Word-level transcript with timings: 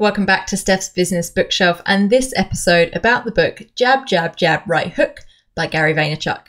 Welcome 0.00 0.24
back 0.24 0.46
to 0.46 0.56
Steph's 0.56 0.88
Business 0.88 1.28
Bookshelf 1.28 1.82
and 1.84 2.08
this 2.08 2.32
episode 2.34 2.88
about 2.94 3.26
the 3.26 3.30
book 3.30 3.60
Jab, 3.74 4.06
Jab, 4.06 4.34
Jab, 4.34 4.62
Right 4.66 4.90
Hook 4.94 5.18
by 5.54 5.66
Gary 5.66 5.92
Vaynerchuk. 5.92 6.40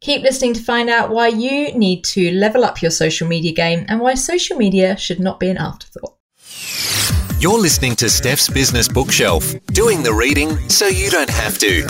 Keep 0.00 0.22
listening 0.22 0.54
to 0.54 0.60
find 0.60 0.90
out 0.90 1.10
why 1.10 1.28
you 1.28 1.72
need 1.74 2.02
to 2.06 2.32
level 2.32 2.64
up 2.64 2.82
your 2.82 2.90
social 2.90 3.28
media 3.28 3.52
game 3.52 3.86
and 3.86 4.00
why 4.00 4.14
social 4.14 4.56
media 4.56 4.96
should 4.96 5.20
not 5.20 5.38
be 5.38 5.50
an 5.50 5.56
afterthought. 5.56 6.16
You're 7.38 7.60
listening 7.60 7.94
to 7.94 8.10
Steph's 8.10 8.48
Business 8.48 8.88
Bookshelf, 8.88 9.54
doing 9.66 10.02
the 10.02 10.12
reading 10.12 10.68
so 10.68 10.88
you 10.88 11.10
don't 11.10 11.30
have 11.30 11.58
to. 11.58 11.86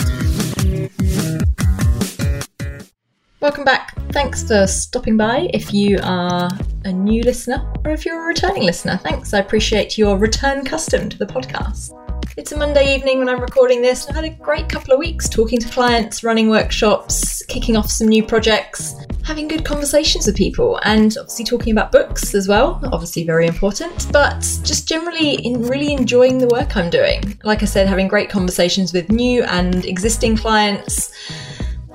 Welcome 3.45 3.63
back. 3.63 3.93
Thanks 4.11 4.41
for 4.41 4.65
stopping 4.65 5.17
by. 5.17 5.51
If 5.53 5.71
you 5.71 5.99
are 6.01 6.49
a 6.83 6.91
new 6.91 7.21
listener 7.21 7.63
or 7.85 7.91
if 7.91 8.03
you're 8.03 8.23
a 8.23 8.25
returning 8.25 8.63
listener, 8.63 8.97
thanks. 8.97 9.35
I 9.35 9.39
appreciate 9.39 9.99
your 9.99 10.17
return 10.17 10.65
custom 10.65 11.09
to 11.09 11.17
the 11.19 11.27
podcast. 11.27 11.91
It's 12.37 12.53
a 12.53 12.57
Monday 12.57 12.95
evening 12.95 13.19
when 13.19 13.29
I'm 13.29 13.39
recording 13.39 13.83
this. 13.83 14.09
I've 14.09 14.15
had 14.15 14.25
a 14.25 14.31
great 14.31 14.67
couple 14.67 14.93
of 14.93 14.99
weeks 14.99 15.29
talking 15.29 15.59
to 15.59 15.69
clients, 15.69 16.23
running 16.23 16.49
workshops, 16.49 17.45
kicking 17.45 17.77
off 17.77 17.87
some 17.87 18.07
new 18.07 18.23
projects, 18.23 18.95
having 19.23 19.47
good 19.47 19.63
conversations 19.63 20.25
with 20.25 20.35
people, 20.35 20.79
and 20.83 21.15
obviously 21.19 21.45
talking 21.45 21.71
about 21.71 21.91
books 21.91 22.33
as 22.33 22.47
well. 22.47 22.81
Obviously, 22.91 23.25
very 23.25 23.45
important, 23.45 24.07
but 24.11 24.39
just 24.63 24.89
generally 24.89 25.35
in 25.45 25.61
really 25.61 25.93
enjoying 25.93 26.39
the 26.39 26.47
work 26.47 26.75
I'm 26.75 26.89
doing. 26.89 27.39
Like 27.43 27.61
I 27.61 27.65
said, 27.65 27.87
having 27.87 28.07
great 28.07 28.31
conversations 28.31 28.91
with 28.91 29.11
new 29.11 29.43
and 29.43 29.85
existing 29.85 30.35
clients 30.35 31.11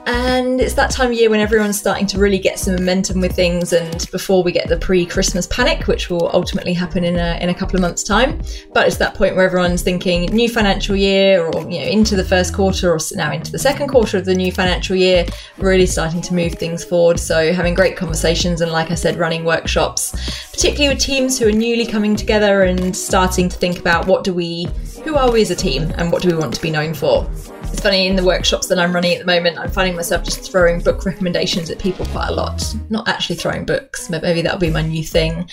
and 0.06 0.60
it's 0.60 0.74
that 0.74 0.90
time 0.90 1.10
of 1.10 1.12
year 1.12 1.30
when 1.30 1.40
everyone's 1.40 1.78
starting 1.78 2.06
to 2.08 2.18
really 2.18 2.38
get 2.38 2.58
some 2.58 2.74
momentum 2.74 3.20
with 3.20 3.32
things, 3.32 3.72
and 3.72 4.10
before 4.10 4.42
we 4.42 4.52
get 4.52 4.68
the 4.68 4.76
pre-Christmas 4.76 5.46
panic, 5.46 5.86
which 5.86 6.10
will 6.10 6.30
ultimately 6.32 6.72
happen 6.72 7.04
in 7.04 7.16
a 7.18 7.38
in 7.40 7.48
a 7.48 7.54
couple 7.54 7.76
of 7.76 7.82
months' 7.82 8.02
time. 8.02 8.40
But 8.72 8.86
it's 8.86 8.96
that 8.98 9.14
point 9.14 9.36
where 9.36 9.44
everyone's 9.44 9.82
thinking 9.82 10.26
new 10.34 10.48
financial 10.48 10.96
year, 10.96 11.44
or 11.46 11.62
you 11.70 11.80
know, 11.80 11.86
into 11.86 12.16
the 12.16 12.24
first 12.24 12.54
quarter, 12.54 12.92
or 12.92 12.98
now 13.14 13.32
into 13.32 13.52
the 13.52 13.58
second 13.58 13.88
quarter 13.88 14.16
of 14.18 14.24
the 14.24 14.34
new 14.34 14.52
financial 14.52 14.96
year, 14.96 15.26
really 15.58 15.86
starting 15.86 16.20
to 16.22 16.34
move 16.34 16.54
things 16.54 16.84
forward. 16.84 17.18
So 17.20 17.52
having 17.52 17.74
great 17.74 17.96
conversations, 17.96 18.60
and 18.60 18.72
like 18.72 18.90
I 18.90 18.94
said, 18.94 19.16
running 19.16 19.44
workshops, 19.44 20.12
particularly 20.50 20.94
with 20.94 21.02
teams 21.02 21.38
who 21.38 21.48
are 21.48 21.52
newly 21.52 21.86
coming 21.86 22.16
together 22.16 22.62
and 22.62 22.96
starting 22.96 23.48
to 23.48 23.56
think 23.56 23.78
about 23.78 24.06
what 24.06 24.24
do 24.24 24.32
we, 24.32 24.68
who 25.04 25.16
are 25.16 25.30
we 25.30 25.42
as 25.42 25.50
a 25.50 25.56
team, 25.56 25.92
and 25.96 26.10
what 26.10 26.22
do 26.22 26.28
we 26.28 26.34
want 26.34 26.54
to 26.54 26.62
be 26.62 26.70
known 26.70 26.94
for. 26.94 27.28
It's 27.72 27.80
funny 27.80 28.06
in 28.06 28.16
the 28.16 28.24
workshops 28.24 28.66
that 28.66 28.78
I'm 28.78 28.92
running 28.92 29.12
at 29.12 29.20
the 29.20 29.24
moment, 29.24 29.58
I'm 29.58 29.70
finding 29.70 29.94
myself 29.94 30.24
just 30.24 30.50
throwing 30.50 30.80
book 30.80 31.06
recommendations 31.06 31.70
at 31.70 31.78
people 31.78 32.04
quite 32.06 32.28
a 32.28 32.32
lot. 32.32 32.62
Not 32.90 33.08
actually 33.08 33.36
throwing 33.36 33.64
books, 33.64 34.08
but 34.08 34.22
maybe 34.22 34.42
that'll 34.42 34.58
be 34.58 34.70
my 34.70 34.82
new 34.82 35.04
thing. 35.04 35.48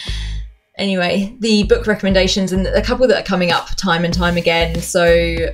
Anyway, 0.78 1.36
the 1.40 1.64
book 1.64 1.88
recommendations 1.88 2.52
and 2.52 2.68
a 2.68 2.82
couple 2.82 3.08
that 3.08 3.22
are 3.22 3.26
coming 3.26 3.52
up 3.52 3.70
time 3.76 4.04
and 4.04 4.14
time 4.14 4.36
again. 4.36 4.82
So, 4.82 5.50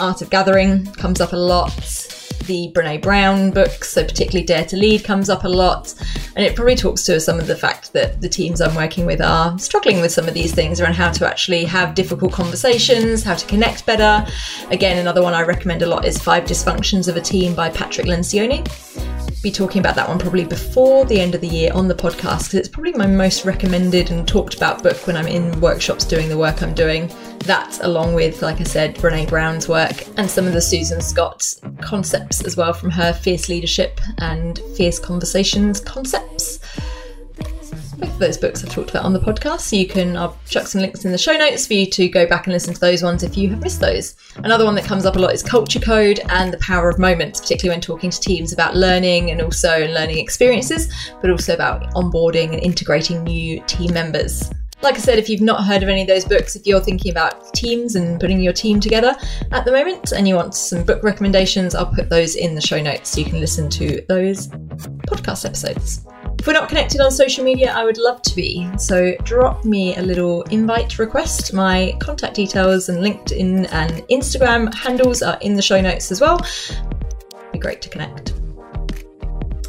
Art 0.00 0.22
of 0.22 0.30
Gathering 0.30 0.86
comes 0.94 1.20
up 1.20 1.32
a 1.32 1.36
lot 1.36 2.07
the 2.48 2.72
Brene 2.74 3.00
Brown 3.00 3.52
books, 3.52 3.90
so 3.90 4.02
particularly 4.02 4.44
Dare 4.44 4.64
to 4.64 4.76
Lead 4.76 5.04
comes 5.04 5.30
up 5.30 5.44
a 5.44 5.48
lot. 5.48 5.94
And 6.34 6.44
it 6.44 6.56
probably 6.56 6.74
talks 6.74 7.04
to 7.04 7.20
some 7.20 7.38
of 7.38 7.46
the 7.46 7.54
fact 7.54 7.92
that 7.92 8.20
the 8.20 8.28
teams 8.28 8.60
I'm 8.60 8.74
working 8.74 9.06
with 9.06 9.20
are 9.20 9.56
struggling 9.58 10.00
with 10.00 10.10
some 10.10 10.26
of 10.26 10.34
these 10.34 10.52
things 10.52 10.80
around 10.80 10.94
how 10.94 11.12
to 11.12 11.28
actually 11.28 11.64
have 11.66 11.94
difficult 11.94 12.32
conversations, 12.32 13.22
how 13.22 13.34
to 13.34 13.46
connect 13.46 13.86
better. 13.86 14.28
Again, 14.70 14.98
another 14.98 15.22
one 15.22 15.34
I 15.34 15.42
recommend 15.42 15.82
a 15.82 15.86
lot 15.86 16.04
is 16.04 16.18
Five 16.18 16.44
Dysfunctions 16.44 17.06
of 17.06 17.16
a 17.16 17.20
Team 17.20 17.54
by 17.54 17.70
Patrick 17.70 18.06
Lencioni 18.06 18.66
be 19.42 19.50
talking 19.50 19.80
about 19.80 19.94
that 19.94 20.08
one 20.08 20.18
probably 20.18 20.44
before 20.44 21.04
the 21.04 21.20
end 21.20 21.34
of 21.34 21.40
the 21.40 21.48
year 21.48 21.70
on 21.72 21.86
the 21.86 21.94
podcast 21.94 22.46
because 22.46 22.54
it's 22.54 22.68
probably 22.68 22.92
my 22.92 23.06
most 23.06 23.44
recommended 23.44 24.10
and 24.10 24.26
talked 24.26 24.54
about 24.54 24.82
book 24.82 25.06
when 25.06 25.16
I'm 25.16 25.28
in 25.28 25.60
workshops 25.60 26.04
doing 26.04 26.28
the 26.28 26.38
work 26.38 26.62
I'm 26.62 26.74
doing. 26.74 27.10
That, 27.40 27.78
along 27.82 28.14
with, 28.14 28.42
like 28.42 28.60
I 28.60 28.64
said, 28.64 28.96
Brene 28.96 29.28
Brown's 29.28 29.68
work 29.68 30.06
and 30.18 30.28
some 30.28 30.46
of 30.46 30.52
the 30.52 30.60
Susan 30.60 31.00
Scott 31.00 31.54
concepts 31.80 32.44
as 32.44 32.56
well 32.56 32.72
from 32.72 32.90
her 32.90 33.12
Fierce 33.12 33.48
Leadership 33.48 34.00
and 34.18 34.60
Fierce 34.76 34.98
Conversations 34.98 35.80
concepts 35.80 36.27
both 37.98 38.10
of 38.10 38.18
those 38.18 38.38
books 38.38 38.64
I've 38.64 38.70
talked 38.70 38.90
about 38.90 39.04
on 39.04 39.12
the 39.12 39.20
podcast. 39.20 39.60
So 39.60 39.76
you 39.76 39.86
can, 39.86 40.16
I'll 40.16 40.36
chuck 40.46 40.66
some 40.66 40.80
links 40.80 41.04
in 41.04 41.12
the 41.12 41.18
show 41.18 41.36
notes 41.36 41.66
for 41.66 41.74
you 41.74 41.86
to 41.86 42.08
go 42.08 42.26
back 42.26 42.46
and 42.46 42.52
listen 42.52 42.74
to 42.74 42.80
those 42.80 43.02
ones 43.02 43.22
if 43.22 43.36
you 43.36 43.50
have 43.50 43.62
missed 43.62 43.80
those. 43.80 44.16
Another 44.36 44.64
one 44.64 44.74
that 44.76 44.84
comes 44.84 45.04
up 45.04 45.16
a 45.16 45.18
lot 45.18 45.32
is 45.32 45.42
Culture 45.42 45.80
Code 45.80 46.20
and 46.28 46.52
The 46.52 46.58
Power 46.58 46.88
of 46.88 46.98
Moments, 46.98 47.40
particularly 47.40 47.76
when 47.76 47.80
talking 47.80 48.10
to 48.10 48.20
teams 48.20 48.52
about 48.52 48.76
learning 48.76 49.30
and 49.30 49.40
also 49.40 49.88
learning 49.88 50.18
experiences, 50.18 50.92
but 51.20 51.30
also 51.30 51.54
about 51.54 51.92
onboarding 51.94 52.52
and 52.52 52.62
integrating 52.62 53.24
new 53.24 53.62
team 53.66 53.92
members. 53.92 54.50
Like 54.80 54.94
I 54.94 54.98
said, 54.98 55.18
if 55.18 55.28
you've 55.28 55.40
not 55.40 55.64
heard 55.64 55.82
of 55.82 55.88
any 55.88 56.02
of 56.02 56.06
those 56.06 56.24
books, 56.24 56.54
if 56.54 56.64
you're 56.64 56.80
thinking 56.80 57.10
about 57.10 57.52
teams 57.52 57.96
and 57.96 58.20
putting 58.20 58.40
your 58.40 58.52
team 58.52 58.78
together 58.78 59.16
at 59.50 59.64
the 59.64 59.72
moment 59.72 60.12
and 60.12 60.28
you 60.28 60.36
want 60.36 60.54
some 60.54 60.84
book 60.84 61.02
recommendations, 61.02 61.74
I'll 61.74 61.92
put 61.92 62.08
those 62.08 62.36
in 62.36 62.54
the 62.54 62.60
show 62.60 62.80
notes 62.80 63.10
so 63.10 63.20
you 63.20 63.26
can 63.26 63.40
listen 63.40 63.68
to 63.70 64.00
those 64.08 64.46
podcast 64.46 65.44
episodes. 65.44 66.06
We're 66.48 66.54
not 66.54 66.70
connected 66.70 67.02
on 67.02 67.10
social 67.10 67.44
media, 67.44 67.74
I 67.74 67.84
would 67.84 67.98
love 67.98 68.22
to 68.22 68.34
be. 68.34 68.66
So 68.78 69.14
drop 69.22 69.66
me 69.66 69.94
a 69.96 70.00
little 70.00 70.44
invite 70.44 70.98
request. 70.98 71.52
My 71.52 71.94
contact 72.00 72.36
details 72.36 72.88
and 72.88 73.04
LinkedIn 73.04 73.70
and 73.70 73.92
Instagram 74.08 74.72
handles 74.72 75.20
are 75.20 75.36
in 75.42 75.56
the 75.56 75.60
show 75.60 75.78
notes 75.78 76.10
as 76.10 76.22
well. 76.22 76.40
It'd 76.70 77.52
be 77.52 77.58
great 77.58 77.82
to 77.82 77.90
connect. 77.90 78.32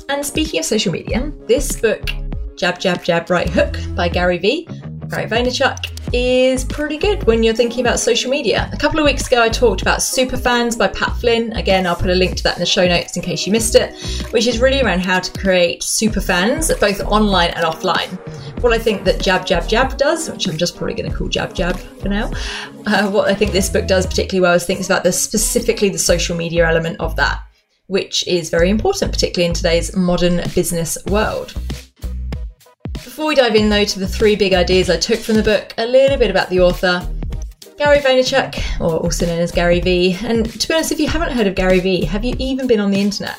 And 0.08 0.26
speaking 0.26 0.62
of 0.62 0.66
social 0.66 0.94
media, 0.94 1.34
this 1.48 1.82
book, 1.82 2.12
Jab, 2.56 2.80
Jab, 2.80 3.04
Jab, 3.04 3.30
Right 3.30 3.50
Hook 3.50 3.76
by 3.94 4.08
Gary 4.08 4.38
Vee, 4.38 4.64
Gary 5.10 5.26
Vaynerchuk, 5.26 5.99
is 6.14 6.66
pretty 6.66 6.98
good 6.98 7.24
when 7.26 7.44
you're 7.44 7.54
thinking 7.54 7.82
about 7.82 8.00
social 8.00 8.32
media. 8.32 8.70
A 8.74 8.78
couple 8.78 9.00
of 9.00 9.06
weeks 9.06 9.28
ago, 9.28 9.42
I 9.42 9.50
talked 9.50 9.82
about 9.82 10.00
Superfans 10.00 10.78
by 10.78 10.88
Pat 10.88 11.16
Flynn. 11.18 11.54
Again, 11.54 11.86
I'll 11.86 11.96
put 11.96 12.10
a 12.10 12.16
link 12.16 12.38
to 12.38 12.44
that 12.44 12.56
in 12.56 12.60
the 12.60 12.66
show 12.66 12.88
notes 12.88 13.16
in 13.16 13.22
case 13.22 13.46
you 13.46 13.52
missed 13.52 13.76
it, 13.76 13.96
which 14.32 14.48
is 14.48 14.60
really 14.60 14.82
around 14.82 15.00
how 15.00 15.20
to 15.20 15.40
create 15.40 15.82
superfans 15.82 16.78
both 16.80 17.02
online 17.02 17.52
and 17.52 17.66
offline. 17.66 18.10
What 18.62 18.74
I 18.74 18.80
think 18.80 19.04
that 19.06 19.22
Jab 19.22 19.46
Jab 19.46 19.68
Jab 19.68 19.98
does, 19.98 20.30
which 20.30 20.48
I'm 20.48 20.58
just 20.58 20.76
probably 20.76 20.96
going 20.96 21.12
to 21.12 21.18
call 21.18 21.28
Jab 21.28 21.54
Jab 21.54 21.78
for 21.78 22.10
now, 22.10 22.32
uh, 22.86 23.10
what 23.10 23.30
I 23.30 23.36
think 23.36 23.52
this 23.52 23.70
book 23.70 23.88
does 23.88 24.06
particularly 24.06 24.42
well 24.42 24.56
is 24.56 24.66
thinks 24.66 24.86
about 24.88 25.04
the 25.04 25.12
specifically 25.12 25.90
the 25.90 26.00
social 26.00 26.36
media 26.36 26.68
element 26.68 27.00
of 27.00 27.16
that, 27.18 27.42
which 27.88 28.28
is 28.28 28.50
very 28.50 28.70
important, 28.70 29.12
particularly 29.12 29.48
in 29.48 29.54
today's 29.54 29.96
modern 29.96 30.38
business 30.54 30.98
world. 31.06 31.54
Before 33.20 33.28
we 33.28 33.36
dive 33.36 33.56
in, 33.56 33.68
though, 33.68 33.84
to 33.84 34.00
the 34.00 34.08
three 34.08 34.38
big 34.38 34.54
ideas 34.54 34.90
I 34.90 34.96
took 34.96 35.20
from 35.20 35.36
the 35.36 35.44
book, 35.44 35.74
a 35.78 35.86
little 35.86 36.16
bit 36.16 36.32
about 36.32 36.50
the 36.50 36.62
author. 36.62 37.06
Gary 37.78 37.98
Vaynerchuk, 37.98 38.80
or 38.80 38.96
also 38.96 39.26
known 39.26 39.42
as 39.42 39.52
Gary 39.52 39.82
Vee. 39.82 40.18
And 40.24 40.50
to 40.50 40.68
be 40.70 40.74
honest, 40.74 40.94
if 40.94 41.02
you 41.02 41.10
haven't 41.10 41.34
heard 41.34 41.46
of 41.46 41.54
Gary 41.54 41.82
Vee, 41.82 42.06
have 42.06 42.24
you 42.24 42.34
even 42.40 42.66
been 42.66 42.80
on 42.80 42.92
the 42.92 43.02
internet? 43.02 43.38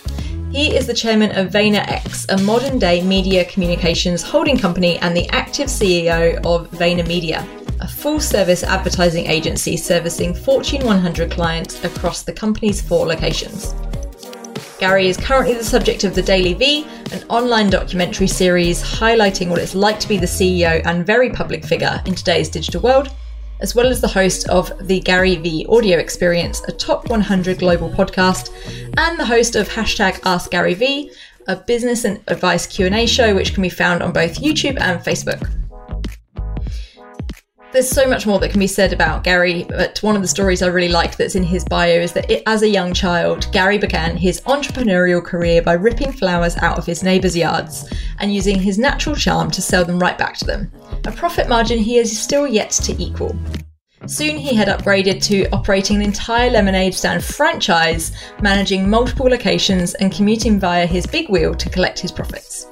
He 0.52 0.76
is 0.76 0.86
the 0.86 0.92
chairman 0.92 1.34
of 1.34 1.50
VaynerX, 1.50 2.26
a 2.28 2.42
modern 2.42 2.78
day 2.78 3.00
media 3.00 3.46
communications 3.46 4.22
holding 4.22 4.58
company 4.58 4.98
and 4.98 5.16
the 5.16 5.26
active 5.30 5.68
CEO 5.68 6.36
of 6.44 6.70
VaynerMedia, 6.72 7.42
a 7.80 7.88
full 7.88 8.20
service 8.20 8.62
advertising 8.62 9.28
agency 9.28 9.78
servicing 9.78 10.34
Fortune 10.34 10.84
100 10.84 11.30
clients 11.30 11.82
across 11.84 12.20
the 12.22 12.34
company's 12.34 12.82
four 12.82 13.06
locations. 13.06 13.74
Gary 14.80 15.08
is 15.08 15.18
currently 15.18 15.52
the 15.52 15.62
subject 15.62 16.04
of 16.04 16.14
The 16.14 16.22
DailyVee, 16.22 17.12
an 17.12 17.22
online 17.28 17.68
documentary 17.68 18.26
series 18.26 18.82
highlighting 18.82 19.50
what 19.50 19.58
it's 19.58 19.74
like 19.74 20.00
to 20.00 20.08
be 20.08 20.16
the 20.16 20.24
CEO 20.24 20.80
and 20.86 21.04
very 21.04 21.28
public 21.28 21.66
figure 21.66 22.00
in 22.06 22.14
today's 22.14 22.48
digital 22.48 22.80
world, 22.80 23.14
as 23.60 23.74
well 23.74 23.88
as 23.88 24.00
the 24.00 24.08
host 24.08 24.48
of 24.48 24.72
the 24.88 25.00
Gary 25.00 25.36
Vee 25.36 25.66
Audio 25.68 25.98
Experience, 25.98 26.62
a 26.66 26.72
top 26.72 27.10
100 27.10 27.58
global 27.58 27.90
podcast, 27.90 28.48
and 28.96 29.20
the 29.20 29.26
host 29.26 29.54
of 29.54 29.68
hashtag 29.68 30.18
Ask 30.24 30.50
Gary 30.50 30.72
Vee, 30.72 31.12
a 31.46 31.56
business 31.56 32.04
and 32.04 32.18
advice 32.28 32.66
Q&A 32.66 33.04
show 33.04 33.34
which 33.34 33.52
can 33.52 33.62
be 33.62 33.68
found 33.68 34.02
on 34.02 34.12
both 34.12 34.40
YouTube 34.40 34.80
and 34.80 34.98
Facebook. 35.00 35.59
There's 37.72 37.88
so 37.88 38.08
much 38.08 38.26
more 38.26 38.40
that 38.40 38.50
can 38.50 38.58
be 38.58 38.66
said 38.66 38.92
about 38.92 39.22
Gary, 39.22 39.64
but 39.68 40.02
one 40.02 40.16
of 40.16 40.22
the 40.22 40.28
stories 40.28 40.60
I 40.60 40.66
really 40.66 40.88
liked 40.88 41.16
that's 41.16 41.36
in 41.36 41.44
his 41.44 41.64
bio 41.64 42.00
is 42.00 42.12
that 42.14 42.28
it, 42.28 42.42
as 42.46 42.62
a 42.62 42.68
young 42.68 42.92
child, 42.92 43.46
Gary 43.52 43.78
began 43.78 44.16
his 44.16 44.40
entrepreneurial 44.40 45.24
career 45.24 45.62
by 45.62 45.74
ripping 45.74 46.10
flowers 46.10 46.56
out 46.56 46.78
of 46.78 46.86
his 46.86 47.04
neighbours' 47.04 47.36
yards 47.36 47.88
and 48.18 48.34
using 48.34 48.58
his 48.58 48.76
natural 48.76 49.14
charm 49.14 49.52
to 49.52 49.62
sell 49.62 49.84
them 49.84 50.00
right 50.00 50.18
back 50.18 50.36
to 50.38 50.44
them, 50.46 50.72
a 51.04 51.12
profit 51.12 51.48
margin 51.48 51.78
he 51.78 51.98
is 51.98 52.18
still 52.18 52.44
yet 52.44 52.70
to 52.70 53.00
equal. 53.00 53.36
Soon 54.06 54.36
he 54.36 54.56
had 54.56 54.66
upgraded 54.66 55.22
to 55.26 55.48
operating 55.50 55.94
an 55.94 56.02
entire 56.02 56.50
lemonade 56.50 56.94
stand 56.94 57.22
franchise, 57.22 58.10
managing 58.42 58.90
multiple 58.90 59.26
locations 59.26 59.94
and 59.94 60.10
commuting 60.12 60.58
via 60.58 60.86
his 60.86 61.06
big 61.06 61.28
wheel 61.28 61.54
to 61.54 61.70
collect 61.70 62.00
his 62.00 62.10
profits. 62.10 62.66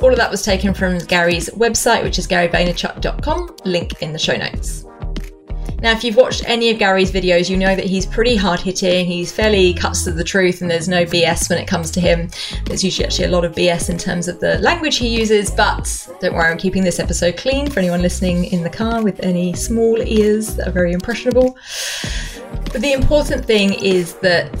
All 0.00 0.10
of 0.10 0.16
that 0.16 0.30
was 0.30 0.42
taken 0.42 0.74
from 0.74 0.98
Gary's 0.98 1.48
website, 1.50 2.02
which 2.02 2.18
is 2.18 2.26
garyvaynerchuk.com, 2.26 3.56
link 3.64 4.02
in 4.02 4.12
the 4.12 4.18
show 4.18 4.36
notes. 4.36 4.86
Now, 5.82 5.90
if 5.90 6.04
you've 6.04 6.14
watched 6.14 6.48
any 6.48 6.70
of 6.70 6.78
Gary's 6.78 7.10
videos, 7.10 7.50
you 7.50 7.56
know 7.56 7.74
that 7.74 7.84
he's 7.84 8.06
pretty 8.06 8.36
hard 8.36 8.60
hitting. 8.60 9.04
He's 9.04 9.32
fairly 9.32 9.74
cuts 9.74 10.04
to 10.04 10.12
the 10.12 10.22
truth, 10.22 10.62
and 10.62 10.70
there's 10.70 10.86
no 10.86 11.04
BS 11.04 11.50
when 11.50 11.58
it 11.58 11.66
comes 11.66 11.90
to 11.90 12.00
him. 12.00 12.30
There's 12.66 12.84
usually 12.84 13.04
actually 13.04 13.24
a 13.24 13.30
lot 13.30 13.44
of 13.44 13.52
BS 13.52 13.90
in 13.90 13.98
terms 13.98 14.28
of 14.28 14.38
the 14.38 14.58
language 14.58 14.96
he 14.98 15.08
uses, 15.08 15.50
but 15.50 16.08
don't 16.20 16.34
worry, 16.34 16.52
I'm 16.52 16.56
keeping 16.56 16.84
this 16.84 17.00
episode 17.00 17.36
clean 17.36 17.68
for 17.68 17.80
anyone 17.80 18.00
listening 18.00 18.44
in 18.46 18.62
the 18.62 18.70
car 18.70 19.02
with 19.02 19.18
any 19.24 19.54
small 19.54 20.00
ears 20.00 20.54
that 20.54 20.68
are 20.68 20.72
very 20.72 20.92
impressionable. 20.92 21.56
But 22.72 22.80
the 22.80 22.92
important 22.92 23.44
thing 23.44 23.74
is 23.74 24.14
that 24.16 24.52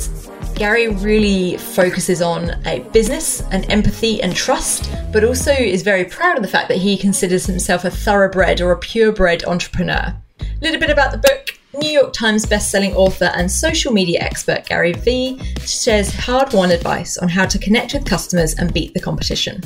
Gary 0.54 0.88
really 0.88 1.56
focuses 1.56 2.22
on 2.22 2.50
a 2.66 2.80
business 2.92 3.42
and 3.50 3.70
empathy 3.70 4.22
and 4.22 4.34
trust, 4.34 4.90
but 5.12 5.24
also 5.24 5.52
is 5.52 5.82
very 5.82 6.04
proud 6.04 6.36
of 6.36 6.42
the 6.42 6.48
fact 6.48 6.68
that 6.68 6.78
he 6.78 6.96
considers 6.96 7.46
himself 7.46 7.84
a 7.84 7.90
thoroughbred 7.90 8.60
or 8.60 8.72
a 8.72 8.78
purebred 8.78 9.44
entrepreneur. 9.44 10.14
A 10.40 10.44
little 10.60 10.80
bit 10.80 10.90
about 10.90 11.12
the 11.12 11.18
book. 11.18 11.58
New 11.74 11.88
York 11.88 12.12
Times 12.12 12.44
bestselling 12.44 12.94
author 12.94 13.32
and 13.34 13.50
social 13.50 13.92
media 13.92 14.20
expert 14.20 14.66
Gary 14.66 14.92
Vee 14.92 15.40
shares 15.64 16.14
hard 16.14 16.52
won 16.52 16.70
advice 16.70 17.16
on 17.16 17.28
how 17.28 17.46
to 17.46 17.58
connect 17.58 17.94
with 17.94 18.04
customers 18.04 18.54
and 18.54 18.74
beat 18.74 18.92
the 18.92 19.00
competition. 19.00 19.62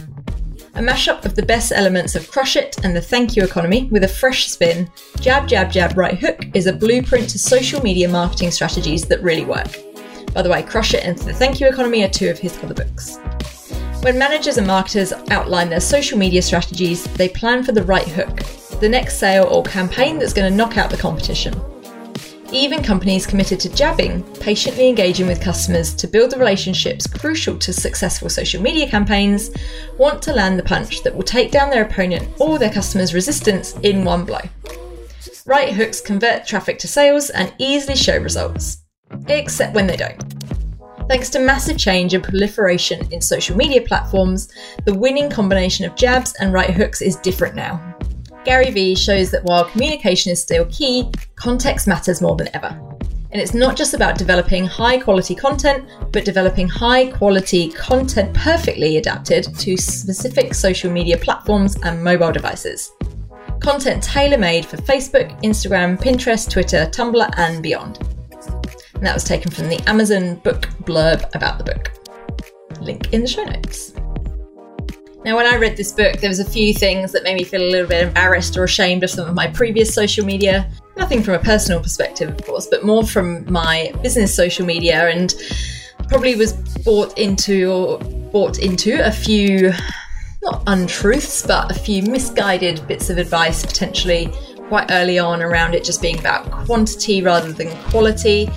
A 0.76 0.80
mashup 0.80 1.24
of 1.24 1.34
the 1.34 1.42
best 1.42 1.72
elements 1.72 2.14
of 2.14 2.30
Crush 2.30 2.54
It 2.54 2.76
and 2.84 2.94
the 2.94 3.00
Thank 3.00 3.34
You 3.34 3.42
economy 3.42 3.84
with 3.90 4.04
a 4.04 4.08
fresh 4.08 4.48
spin, 4.50 4.90
Jab, 5.20 5.48
Jab, 5.48 5.72
Jab, 5.72 5.96
Right 5.96 6.18
Hook 6.18 6.44
is 6.54 6.66
a 6.66 6.72
blueprint 6.72 7.30
to 7.30 7.38
social 7.38 7.82
media 7.82 8.08
marketing 8.08 8.50
strategies 8.50 9.06
that 9.06 9.22
really 9.22 9.44
work. 9.44 9.85
By 10.36 10.42
the 10.42 10.50
way, 10.50 10.62
Crush 10.62 10.92
It 10.92 11.02
and 11.02 11.16
the 11.16 11.32
Thank 11.32 11.60
You 11.60 11.66
economy 11.66 12.04
are 12.04 12.10
two 12.10 12.28
of 12.28 12.38
his 12.38 12.62
other 12.62 12.74
books. 12.74 13.16
When 14.02 14.18
managers 14.18 14.58
and 14.58 14.66
marketers 14.66 15.14
outline 15.30 15.70
their 15.70 15.80
social 15.80 16.18
media 16.18 16.42
strategies, 16.42 17.04
they 17.14 17.30
plan 17.30 17.64
for 17.64 17.72
the 17.72 17.84
right 17.84 18.06
hook, 18.06 18.40
the 18.78 18.88
next 18.88 19.16
sale 19.16 19.48
or 19.50 19.62
campaign 19.62 20.18
that's 20.18 20.34
going 20.34 20.50
to 20.50 20.54
knock 20.54 20.76
out 20.76 20.90
the 20.90 20.96
competition. 20.98 21.58
Even 22.52 22.82
companies 22.82 23.24
committed 23.24 23.58
to 23.60 23.74
jabbing, 23.74 24.22
patiently 24.34 24.90
engaging 24.90 25.26
with 25.26 25.40
customers 25.40 25.94
to 25.94 26.06
build 26.06 26.32
the 26.32 26.38
relationships 26.38 27.06
crucial 27.06 27.58
to 27.58 27.72
successful 27.72 28.28
social 28.28 28.60
media 28.60 28.86
campaigns, 28.86 29.50
want 29.96 30.20
to 30.20 30.34
land 30.34 30.58
the 30.58 30.64
punch 30.64 31.02
that 31.02 31.16
will 31.16 31.22
take 31.22 31.50
down 31.50 31.70
their 31.70 31.86
opponent 31.86 32.28
or 32.38 32.58
their 32.58 32.70
customers' 32.70 33.14
resistance 33.14 33.74
in 33.78 34.04
one 34.04 34.26
blow. 34.26 34.42
Right 35.46 35.72
hooks 35.72 36.02
convert 36.02 36.46
traffic 36.46 36.78
to 36.80 36.88
sales 36.88 37.30
and 37.30 37.54
easily 37.56 37.96
show 37.96 38.18
results, 38.18 38.82
except 39.28 39.74
when 39.74 39.86
they 39.86 39.96
don't. 39.96 40.22
Thanks 41.08 41.30
to 41.30 41.38
massive 41.38 41.78
change 41.78 42.14
and 42.14 42.24
proliferation 42.24 43.06
in 43.12 43.20
social 43.20 43.56
media 43.56 43.80
platforms, 43.80 44.48
the 44.84 44.94
winning 44.94 45.30
combination 45.30 45.84
of 45.84 45.94
jabs 45.94 46.34
and 46.40 46.52
right 46.52 46.70
hooks 46.70 47.00
is 47.00 47.16
different 47.16 47.54
now. 47.54 47.96
Gary 48.44 48.70
Vee 48.70 48.94
shows 48.94 49.30
that 49.30 49.44
while 49.44 49.64
communication 49.64 50.32
is 50.32 50.42
still 50.42 50.66
key, 50.66 51.10
context 51.36 51.86
matters 51.86 52.20
more 52.20 52.34
than 52.34 52.48
ever. 52.54 52.68
And 53.30 53.40
it's 53.40 53.54
not 53.54 53.76
just 53.76 53.94
about 53.94 54.18
developing 54.18 54.66
high 54.66 54.98
quality 54.98 55.34
content, 55.34 55.88
but 56.12 56.24
developing 56.24 56.68
high 56.68 57.10
quality 57.10 57.70
content 57.70 58.34
perfectly 58.34 58.96
adapted 58.96 59.44
to 59.58 59.76
specific 59.76 60.54
social 60.54 60.90
media 60.90 61.18
platforms 61.18 61.76
and 61.82 62.02
mobile 62.02 62.32
devices. 62.32 62.92
Content 63.60 64.02
tailor 64.02 64.38
made 64.38 64.64
for 64.64 64.76
Facebook, 64.78 65.40
Instagram, 65.42 66.00
Pinterest, 66.00 66.50
Twitter, 66.50 66.86
Tumblr, 66.86 67.30
and 67.36 67.62
beyond. 67.62 68.15
And 68.96 69.06
that 69.06 69.14
was 69.14 69.24
taken 69.24 69.50
from 69.50 69.68
the 69.68 69.78
Amazon 69.86 70.36
book 70.36 70.68
blurb 70.84 71.22
about 71.34 71.58
the 71.58 71.64
book. 71.64 71.92
Link 72.80 73.12
in 73.12 73.20
the 73.20 73.26
show 73.26 73.44
notes. 73.44 73.92
Now, 75.22 75.36
when 75.36 75.44
I 75.44 75.56
read 75.56 75.76
this 75.76 75.92
book, 75.92 76.18
there 76.20 76.30
was 76.30 76.38
a 76.38 76.44
few 76.44 76.72
things 76.72 77.12
that 77.12 77.22
made 77.22 77.34
me 77.34 77.44
feel 77.44 77.60
a 77.60 77.68
little 77.68 77.88
bit 77.88 78.06
embarrassed 78.06 78.56
or 78.56 78.64
ashamed 78.64 79.04
of 79.04 79.10
some 79.10 79.28
of 79.28 79.34
my 79.34 79.48
previous 79.48 79.92
social 79.92 80.24
media. 80.24 80.70
Nothing 80.96 81.22
from 81.22 81.34
a 81.34 81.38
personal 81.38 81.82
perspective, 81.82 82.30
of 82.30 82.42
course, 82.46 82.68
but 82.68 82.86
more 82.86 83.04
from 83.04 83.50
my 83.52 83.92
business 84.02 84.34
social 84.34 84.64
media, 84.64 85.08
and 85.08 85.34
probably 86.08 86.34
was 86.36 86.54
bought 86.84 87.18
into 87.18 87.70
or 87.70 87.98
bought 87.98 88.60
into 88.60 89.04
a 89.04 89.10
few 89.10 89.72
not 90.42 90.62
untruths, 90.68 91.44
but 91.44 91.70
a 91.70 91.74
few 91.74 92.02
misguided 92.02 92.86
bits 92.86 93.10
of 93.10 93.18
advice 93.18 93.66
potentially 93.66 94.32
quite 94.68 94.90
early 94.90 95.18
on 95.18 95.42
around 95.42 95.74
it 95.74 95.84
just 95.84 96.00
being 96.00 96.18
about 96.18 96.50
quantity 96.50 97.20
rather 97.20 97.52
than 97.52 97.68
quality 97.90 98.48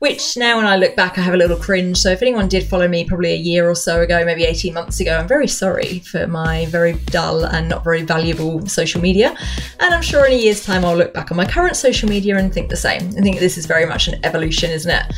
which 0.00 0.34
now 0.38 0.56
when 0.56 0.66
I 0.66 0.76
look 0.76 0.96
back, 0.96 1.18
I 1.18 1.20
have 1.20 1.34
a 1.34 1.36
little 1.36 1.58
cringe. 1.58 1.98
So 1.98 2.10
if 2.10 2.22
anyone 2.22 2.48
did 2.48 2.66
follow 2.66 2.88
me 2.88 3.04
probably 3.04 3.32
a 3.32 3.36
year 3.36 3.68
or 3.68 3.74
so 3.74 4.00
ago, 4.00 4.24
maybe 4.24 4.44
18 4.44 4.72
months 4.72 4.98
ago, 4.98 5.18
I'm 5.18 5.28
very 5.28 5.46
sorry 5.46 6.00
for 6.00 6.26
my 6.26 6.64
very 6.66 6.94
dull 6.94 7.44
and 7.44 7.68
not 7.68 7.84
very 7.84 8.02
valuable 8.02 8.66
social 8.66 9.02
media. 9.02 9.36
And 9.78 9.94
I'm 9.94 10.00
sure 10.00 10.24
in 10.24 10.32
a 10.32 10.36
year's 10.36 10.64
time, 10.64 10.86
I'll 10.86 10.96
look 10.96 11.12
back 11.12 11.30
on 11.30 11.36
my 11.36 11.44
current 11.44 11.76
social 11.76 12.08
media 12.08 12.38
and 12.38 12.52
think 12.52 12.70
the 12.70 12.76
same. 12.76 13.08
I 13.08 13.20
think 13.20 13.40
this 13.40 13.58
is 13.58 13.66
very 13.66 13.84
much 13.84 14.08
an 14.08 14.18
evolution, 14.24 14.70
isn't 14.70 14.90
it? 14.90 15.12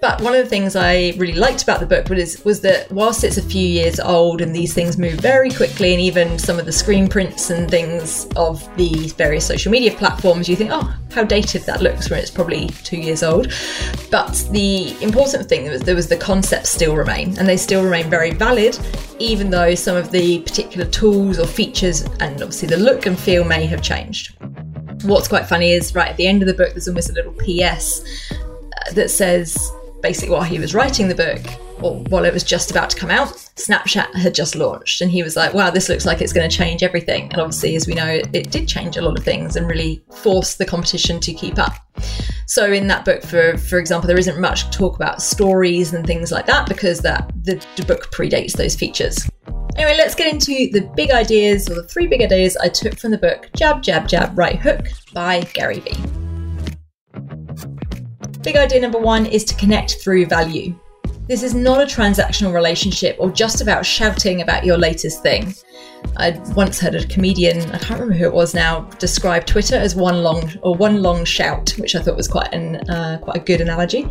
But 0.00 0.20
one 0.20 0.34
of 0.34 0.42
the 0.42 0.48
things 0.48 0.76
I 0.76 1.14
really 1.16 1.34
liked 1.34 1.62
about 1.62 1.80
the 1.80 1.86
book 1.86 2.08
was, 2.08 2.44
was 2.44 2.60
that 2.60 2.90
whilst 2.92 3.24
it's 3.24 3.38
a 3.38 3.42
few 3.42 3.66
years 3.66 3.98
old 3.98 4.40
and 4.40 4.54
these 4.54 4.74
things 4.74 4.98
move 4.98 5.14
very 5.14 5.50
quickly, 5.50 5.92
and 5.92 6.00
even 6.00 6.38
some 6.38 6.58
of 6.58 6.66
the 6.66 6.72
screen 6.72 7.08
prints 7.08 7.50
and 7.50 7.70
things 7.70 8.26
of 8.36 8.68
the 8.76 9.08
various 9.16 9.46
social 9.46 9.72
media 9.72 9.92
platforms, 9.92 10.48
you 10.48 10.56
think, 10.56 10.70
oh, 10.72 10.94
how 11.12 11.24
dated 11.24 11.62
that 11.62 11.80
looks 11.80 12.10
when 12.10 12.18
it's 12.18 12.30
probably 12.30 12.68
two 12.84 12.98
years 12.98 13.22
old. 13.22 13.52
But 14.10 14.46
the 14.50 14.96
important 15.02 15.48
thing 15.48 15.70
was 15.70 15.80
there 15.80 15.94
was 15.94 16.08
the 16.08 16.16
concepts 16.16 16.70
still 16.70 16.94
remain, 16.94 17.38
and 17.38 17.48
they 17.48 17.56
still 17.56 17.82
remain 17.82 18.10
very 18.10 18.32
valid, 18.32 18.78
even 19.18 19.50
though 19.50 19.74
some 19.74 19.96
of 19.96 20.10
the 20.10 20.40
particular 20.40 20.86
tools 20.86 21.38
or 21.38 21.46
features 21.46 22.02
and 22.20 22.42
obviously 22.42 22.68
the 22.68 22.76
look 22.76 23.06
and 23.06 23.18
feel 23.18 23.44
may 23.44 23.64
have 23.66 23.82
changed. 23.82 24.36
What's 25.04 25.28
quite 25.28 25.46
funny 25.46 25.72
is 25.72 25.94
right 25.94 26.08
at 26.08 26.16
the 26.16 26.26
end 26.26 26.42
of 26.42 26.48
the 26.48 26.54
book, 26.54 26.70
there's 26.70 26.88
almost 26.88 27.10
a 27.10 27.12
little 27.12 27.32
PS 27.32 28.02
uh, 28.32 28.92
that 28.92 29.10
says 29.10 29.72
basically 30.02 30.30
while 30.30 30.42
he 30.42 30.58
was 30.58 30.74
writing 30.74 31.08
the 31.08 31.14
book, 31.14 31.40
or 31.82 31.96
while 32.08 32.24
it 32.24 32.32
was 32.32 32.42
just 32.42 32.70
about 32.70 32.90
to 32.90 32.96
come 32.96 33.10
out, 33.10 33.28
Snapchat 33.56 34.14
had 34.14 34.34
just 34.34 34.54
launched. 34.54 35.00
And 35.00 35.10
he 35.10 35.22
was 35.22 35.36
like, 35.36 35.52
wow, 35.52 35.70
this 35.70 35.88
looks 35.88 36.06
like 36.06 36.20
it's 36.20 36.32
going 36.32 36.48
to 36.48 36.56
change 36.56 36.82
everything. 36.82 37.30
And 37.32 37.40
obviously, 37.40 37.76
as 37.76 37.86
we 37.86 37.94
know, 37.94 38.06
it, 38.06 38.28
it 38.32 38.50
did 38.50 38.68
change 38.68 38.96
a 38.96 39.02
lot 39.02 39.18
of 39.18 39.24
things 39.24 39.56
and 39.56 39.66
really 39.66 40.02
force 40.10 40.54
the 40.54 40.64
competition 40.64 41.20
to 41.20 41.32
keep 41.32 41.58
up. 41.58 41.74
So 42.46 42.72
in 42.72 42.86
that 42.88 43.04
book, 43.04 43.22
for 43.22 43.56
for 43.58 43.78
example, 43.78 44.06
there 44.06 44.18
isn't 44.18 44.40
much 44.40 44.70
talk 44.70 44.96
about 44.96 45.20
stories 45.20 45.92
and 45.92 46.06
things 46.06 46.30
like 46.30 46.46
that 46.46 46.68
because 46.68 47.00
that 47.00 47.30
the, 47.42 47.64
the 47.76 47.84
book 47.84 48.10
predates 48.12 48.52
those 48.52 48.76
features. 48.76 49.28
Anyway, 49.76 49.96
let's 49.96 50.14
get 50.14 50.32
into 50.32 50.70
the 50.72 50.90
big 50.94 51.10
ideas 51.10 51.68
or 51.68 51.74
the 51.74 51.82
three 51.82 52.06
big 52.06 52.22
ideas 52.22 52.56
I 52.56 52.68
took 52.68 52.98
from 52.98 53.10
the 53.10 53.18
book 53.18 53.50
Jab, 53.54 53.82
Jab, 53.82 54.08
Jab, 54.08 54.36
Right 54.38 54.58
Hook 54.58 54.88
by 55.12 55.42
Gary 55.52 55.80
Vee. 55.80 56.25
Big 58.46 58.54
idea 58.54 58.80
number 58.80 59.00
one 59.00 59.26
is 59.26 59.42
to 59.42 59.56
connect 59.56 60.00
through 60.00 60.24
value. 60.26 60.72
This 61.26 61.42
is 61.42 61.52
not 61.52 61.82
a 61.82 61.84
transactional 61.84 62.54
relationship 62.54 63.16
or 63.18 63.28
just 63.28 63.60
about 63.60 63.84
shouting 63.84 64.40
about 64.40 64.64
your 64.64 64.78
latest 64.78 65.20
thing. 65.20 65.52
I 66.16 66.40
once 66.54 66.78
heard 66.78 66.94
a 66.94 67.04
comedian, 67.08 67.58
I 67.72 67.78
can't 67.78 67.98
remember 67.98 68.14
who 68.14 68.26
it 68.26 68.32
was 68.32 68.54
now, 68.54 68.82
describe 69.00 69.46
Twitter 69.46 69.74
as 69.74 69.96
one 69.96 70.22
long 70.22 70.52
or 70.62 70.76
one 70.76 71.02
long 71.02 71.24
shout, 71.24 71.70
which 71.76 71.96
I 71.96 72.00
thought 72.00 72.16
was 72.16 72.28
quite 72.28 72.54
an 72.54 72.76
uh, 72.88 73.18
quite 73.20 73.36
a 73.38 73.40
good 73.40 73.60
analogy. 73.60 74.08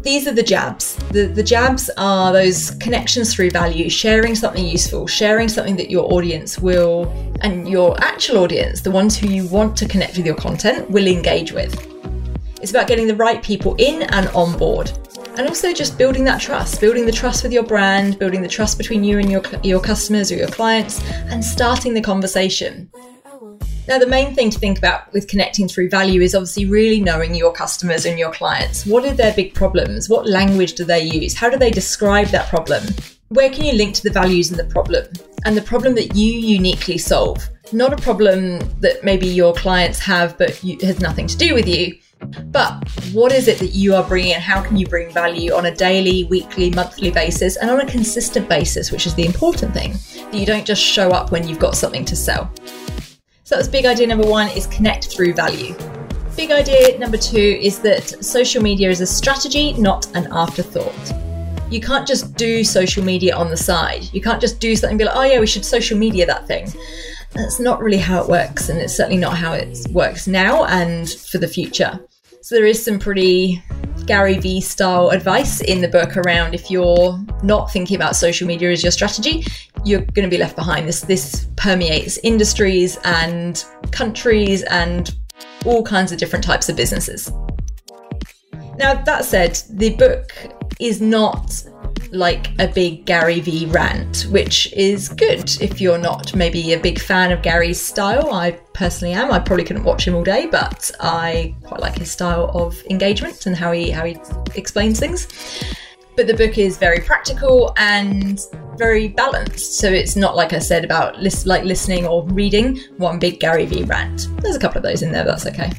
These 0.00 0.26
are 0.26 0.32
the 0.32 0.42
jabs. 0.42 0.96
The, 1.10 1.26
the 1.26 1.42
jabs 1.42 1.90
are 1.98 2.32
those 2.32 2.70
connections 2.76 3.34
through 3.34 3.50
value, 3.50 3.90
sharing 3.90 4.34
something 4.34 4.64
useful, 4.64 5.06
sharing 5.06 5.50
something 5.50 5.76
that 5.76 5.90
your 5.90 6.10
audience 6.10 6.58
will, 6.58 7.04
and 7.42 7.68
your 7.68 8.02
actual 8.02 8.38
audience, 8.38 8.80
the 8.80 8.90
ones 8.90 9.14
who 9.14 9.28
you 9.28 9.46
want 9.48 9.76
to 9.76 9.86
connect 9.86 10.16
with 10.16 10.24
your 10.24 10.36
content, 10.36 10.90
will 10.90 11.06
engage 11.06 11.52
with. 11.52 11.91
It's 12.62 12.70
about 12.70 12.86
getting 12.86 13.08
the 13.08 13.16
right 13.16 13.42
people 13.42 13.74
in 13.74 14.02
and 14.02 14.28
on 14.28 14.56
board. 14.56 14.92
And 15.36 15.48
also 15.48 15.72
just 15.72 15.98
building 15.98 16.22
that 16.24 16.40
trust, 16.40 16.80
building 16.80 17.06
the 17.06 17.12
trust 17.12 17.42
with 17.42 17.52
your 17.52 17.64
brand, 17.64 18.20
building 18.20 18.40
the 18.40 18.48
trust 18.48 18.78
between 18.78 19.02
you 19.02 19.18
and 19.18 19.28
your, 19.28 19.42
your 19.64 19.80
customers 19.80 20.30
or 20.30 20.36
your 20.36 20.46
clients, 20.46 21.02
and 21.26 21.44
starting 21.44 21.92
the 21.92 22.00
conversation. 22.00 22.88
Now, 23.88 23.98
the 23.98 24.06
main 24.06 24.32
thing 24.36 24.48
to 24.50 24.58
think 24.60 24.78
about 24.78 25.12
with 25.12 25.26
connecting 25.26 25.66
through 25.66 25.90
value 25.90 26.20
is 26.20 26.36
obviously 26.36 26.66
really 26.66 27.00
knowing 27.00 27.34
your 27.34 27.52
customers 27.52 28.04
and 28.04 28.16
your 28.16 28.32
clients. 28.32 28.86
What 28.86 29.04
are 29.04 29.12
their 29.12 29.34
big 29.34 29.54
problems? 29.54 30.08
What 30.08 30.28
language 30.28 30.74
do 30.74 30.84
they 30.84 31.02
use? 31.02 31.34
How 31.34 31.50
do 31.50 31.56
they 31.56 31.70
describe 31.70 32.28
that 32.28 32.48
problem? 32.48 32.84
Where 33.30 33.50
can 33.50 33.64
you 33.64 33.72
link 33.72 33.96
to 33.96 34.04
the 34.04 34.10
values 34.10 34.50
and 34.50 34.60
the 34.60 34.72
problem? 34.72 35.06
And 35.44 35.56
the 35.56 35.62
problem 35.62 35.96
that 35.96 36.14
you 36.14 36.30
uniquely 36.32 36.98
solve. 36.98 37.42
Not 37.72 37.92
a 37.92 37.96
problem 37.96 38.60
that 38.78 39.02
maybe 39.02 39.26
your 39.26 39.52
clients 39.52 39.98
have 39.98 40.38
but 40.38 40.62
you, 40.62 40.78
has 40.82 41.00
nothing 41.00 41.26
to 41.26 41.36
do 41.36 41.54
with 41.54 41.66
you, 41.66 41.98
but 42.46 42.88
what 43.12 43.32
is 43.32 43.48
it 43.48 43.58
that 43.58 43.74
you 43.74 43.94
are 43.94 44.02
bringing 44.04 44.34
and 44.34 44.42
how 44.42 44.62
can 44.62 44.76
you 44.76 44.86
bring 44.86 45.10
value 45.12 45.52
on 45.52 45.66
a 45.66 45.74
daily, 45.74 46.24
weekly, 46.24 46.70
monthly 46.70 47.10
basis 47.10 47.56
and 47.56 47.70
on 47.70 47.80
a 47.80 47.86
consistent 47.86 48.48
basis, 48.48 48.90
which 48.90 49.06
is 49.06 49.14
the 49.14 49.26
important 49.26 49.72
thing, 49.72 49.92
that 50.30 50.34
you 50.34 50.46
don't 50.46 50.66
just 50.66 50.82
show 50.82 51.10
up 51.10 51.30
when 51.30 51.46
you've 51.46 51.58
got 51.58 51.74
something 51.74 52.04
to 52.04 52.16
sell. 52.16 52.50
So 53.44 53.56
that's 53.56 53.68
big 53.68 53.86
idea 53.86 54.06
number 54.06 54.26
one 54.26 54.48
is 54.50 54.66
connect 54.68 55.08
through 55.08 55.34
value. 55.34 55.74
Big 56.36 56.50
idea 56.50 56.98
number 56.98 57.18
two 57.18 57.58
is 57.60 57.80
that 57.80 58.24
social 58.24 58.62
media 58.62 58.88
is 58.88 59.00
a 59.00 59.06
strategy, 59.06 59.74
not 59.74 60.06
an 60.16 60.28
afterthought. 60.32 61.12
You 61.70 61.80
can't 61.80 62.06
just 62.06 62.34
do 62.36 62.64
social 62.64 63.04
media 63.04 63.34
on 63.34 63.50
the 63.50 63.56
side. 63.56 64.04
You 64.12 64.20
can't 64.20 64.40
just 64.40 64.60
do 64.60 64.74
something 64.76 64.92
and 64.92 64.98
be 64.98 65.04
like, 65.04 65.16
oh 65.16 65.24
yeah, 65.24 65.40
we 65.40 65.46
should 65.46 65.64
social 65.64 65.98
media 65.98 66.26
that 66.26 66.46
thing 66.46 66.72
That's 67.32 67.60
not 67.60 67.80
really 67.80 67.98
how 67.98 68.22
it 68.22 68.28
works, 68.28 68.68
and 68.68 68.78
it's 68.78 68.94
certainly 68.94 69.18
not 69.18 69.36
how 69.36 69.52
it 69.54 69.86
works 69.90 70.26
now 70.26 70.64
and 70.64 71.08
for 71.10 71.38
the 71.38 71.48
future. 71.48 72.00
So 72.42 72.56
there 72.56 72.66
is 72.66 72.84
some 72.84 72.98
pretty 72.98 73.62
Gary 74.04 74.36
Vee 74.36 74.60
style 74.60 75.10
advice 75.10 75.60
in 75.60 75.80
the 75.80 75.86
book 75.86 76.16
around 76.16 76.54
if 76.54 76.72
you're 76.72 77.24
not 77.44 77.70
thinking 77.72 77.94
about 77.94 78.16
social 78.16 78.48
media 78.48 78.72
as 78.72 78.82
your 78.82 78.90
strategy, 78.90 79.46
you're 79.84 80.00
going 80.00 80.28
to 80.28 80.28
be 80.28 80.38
left 80.38 80.56
behind. 80.56 80.88
This 80.88 81.02
this 81.02 81.46
permeates 81.54 82.18
industries 82.24 82.98
and 83.04 83.64
countries 83.92 84.64
and 84.64 85.14
all 85.64 85.84
kinds 85.84 86.10
of 86.10 86.18
different 86.18 86.44
types 86.44 86.68
of 86.68 86.74
businesses. 86.74 87.30
Now 88.76 89.00
that 89.04 89.24
said, 89.24 89.62
the 89.70 89.94
book 89.94 90.32
is 90.80 91.00
not 91.00 91.62
like 92.12 92.48
a 92.60 92.68
big 92.68 93.04
Gary 93.06 93.40
Vee 93.40 93.66
rant, 93.66 94.26
which 94.30 94.72
is 94.74 95.08
good 95.08 95.50
if 95.60 95.80
you're 95.80 95.98
not 95.98 96.34
maybe 96.34 96.72
a 96.72 96.78
big 96.78 97.00
fan 97.00 97.32
of 97.32 97.42
Gary's 97.42 97.80
style. 97.80 98.32
I 98.32 98.52
personally 98.74 99.14
am. 99.14 99.32
I 99.32 99.38
probably 99.38 99.64
couldn't 99.64 99.84
watch 99.84 100.06
him 100.06 100.14
all 100.14 100.22
day, 100.22 100.46
but 100.46 100.90
I 101.00 101.54
quite 101.64 101.80
like 101.80 101.98
his 101.98 102.10
style 102.10 102.50
of 102.54 102.80
engagement 102.90 103.46
and 103.46 103.56
how 103.56 103.72
he 103.72 103.90
how 103.90 104.04
he 104.04 104.18
explains 104.54 105.00
things. 105.00 105.26
But 106.14 106.26
the 106.26 106.34
book 106.34 106.58
is 106.58 106.76
very 106.76 107.00
practical 107.00 107.72
and 107.78 108.38
very 108.76 109.08
balanced. 109.08 109.78
So 109.78 109.88
it's 109.88 110.14
not 110.14 110.36
like 110.36 110.52
I 110.52 110.58
said 110.58 110.84
about 110.84 111.18
lis- 111.18 111.46
like 111.46 111.64
listening 111.64 112.06
or 112.06 112.26
reading 112.28 112.78
one 112.98 113.18
big 113.18 113.40
Gary 113.40 113.64
Vee 113.64 113.84
rant. 113.84 114.28
There's 114.42 114.56
a 114.56 114.60
couple 114.60 114.76
of 114.78 114.82
those 114.82 115.02
in 115.02 115.10
there, 115.10 115.24
that's 115.24 115.46
okay. 115.46 115.72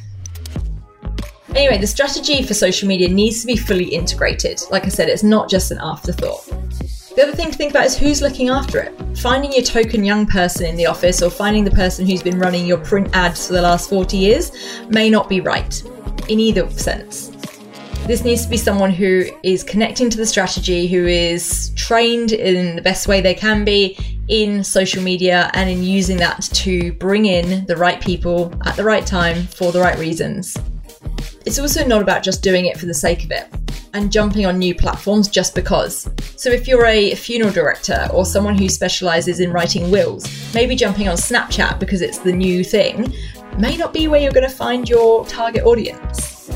Anyway, 1.54 1.78
the 1.78 1.86
strategy 1.86 2.42
for 2.42 2.52
social 2.52 2.88
media 2.88 3.08
needs 3.08 3.40
to 3.40 3.46
be 3.46 3.56
fully 3.56 3.84
integrated. 3.84 4.60
Like 4.72 4.86
I 4.86 4.88
said, 4.88 5.08
it's 5.08 5.22
not 5.22 5.48
just 5.48 5.70
an 5.70 5.78
afterthought. 5.80 6.44
The 7.14 7.22
other 7.22 7.32
thing 7.32 7.52
to 7.52 7.56
think 7.56 7.70
about 7.70 7.86
is 7.86 7.96
who's 7.96 8.20
looking 8.20 8.48
after 8.48 8.80
it. 8.80 9.18
Finding 9.18 9.52
your 9.52 9.62
token 9.62 10.02
young 10.02 10.26
person 10.26 10.66
in 10.66 10.74
the 10.74 10.86
office 10.86 11.22
or 11.22 11.30
finding 11.30 11.62
the 11.62 11.70
person 11.70 12.06
who's 12.06 12.24
been 12.24 12.40
running 12.40 12.66
your 12.66 12.78
print 12.78 13.08
ads 13.14 13.46
for 13.46 13.52
the 13.52 13.62
last 13.62 13.88
40 13.88 14.16
years 14.16 14.50
may 14.88 15.08
not 15.08 15.28
be 15.28 15.40
right 15.40 15.80
in 16.28 16.40
either 16.40 16.68
sense. 16.70 17.28
This 18.08 18.24
needs 18.24 18.42
to 18.42 18.50
be 18.50 18.56
someone 18.56 18.90
who 18.90 19.26
is 19.44 19.62
connecting 19.62 20.10
to 20.10 20.16
the 20.16 20.26
strategy, 20.26 20.88
who 20.88 21.06
is 21.06 21.70
trained 21.76 22.32
in 22.32 22.74
the 22.74 22.82
best 22.82 23.06
way 23.06 23.20
they 23.20 23.32
can 23.32 23.64
be 23.64 23.96
in 24.26 24.64
social 24.64 25.04
media 25.04 25.52
and 25.54 25.70
in 25.70 25.84
using 25.84 26.16
that 26.16 26.42
to 26.42 26.92
bring 26.94 27.26
in 27.26 27.64
the 27.66 27.76
right 27.76 28.00
people 28.00 28.52
at 28.66 28.74
the 28.74 28.82
right 28.82 29.06
time 29.06 29.46
for 29.46 29.70
the 29.70 29.80
right 29.80 29.98
reasons. 30.00 30.56
It's 31.46 31.58
also 31.58 31.86
not 31.86 32.00
about 32.00 32.22
just 32.22 32.42
doing 32.42 32.66
it 32.66 32.78
for 32.78 32.86
the 32.86 32.94
sake 32.94 33.24
of 33.24 33.30
it 33.30 33.46
and 33.92 34.10
jumping 34.10 34.46
on 34.46 34.58
new 34.58 34.74
platforms 34.74 35.28
just 35.28 35.54
because. 35.54 36.08
So, 36.36 36.50
if 36.50 36.66
you're 36.66 36.86
a 36.86 37.14
funeral 37.14 37.52
director 37.52 38.08
or 38.12 38.24
someone 38.24 38.56
who 38.56 38.68
specializes 38.68 39.40
in 39.40 39.52
writing 39.52 39.90
wills, 39.90 40.26
maybe 40.54 40.74
jumping 40.74 41.08
on 41.08 41.16
Snapchat 41.16 41.78
because 41.78 42.00
it's 42.00 42.18
the 42.18 42.32
new 42.32 42.64
thing 42.64 43.12
may 43.58 43.76
not 43.76 43.92
be 43.92 44.08
where 44.08 44.20
you're 44.20 44.32
going 44.32 44.48
to 44.48 44.54
find 44.54 44.88
your 44.88 45.24
target 45.26 45.64
audience. 45.64 46.46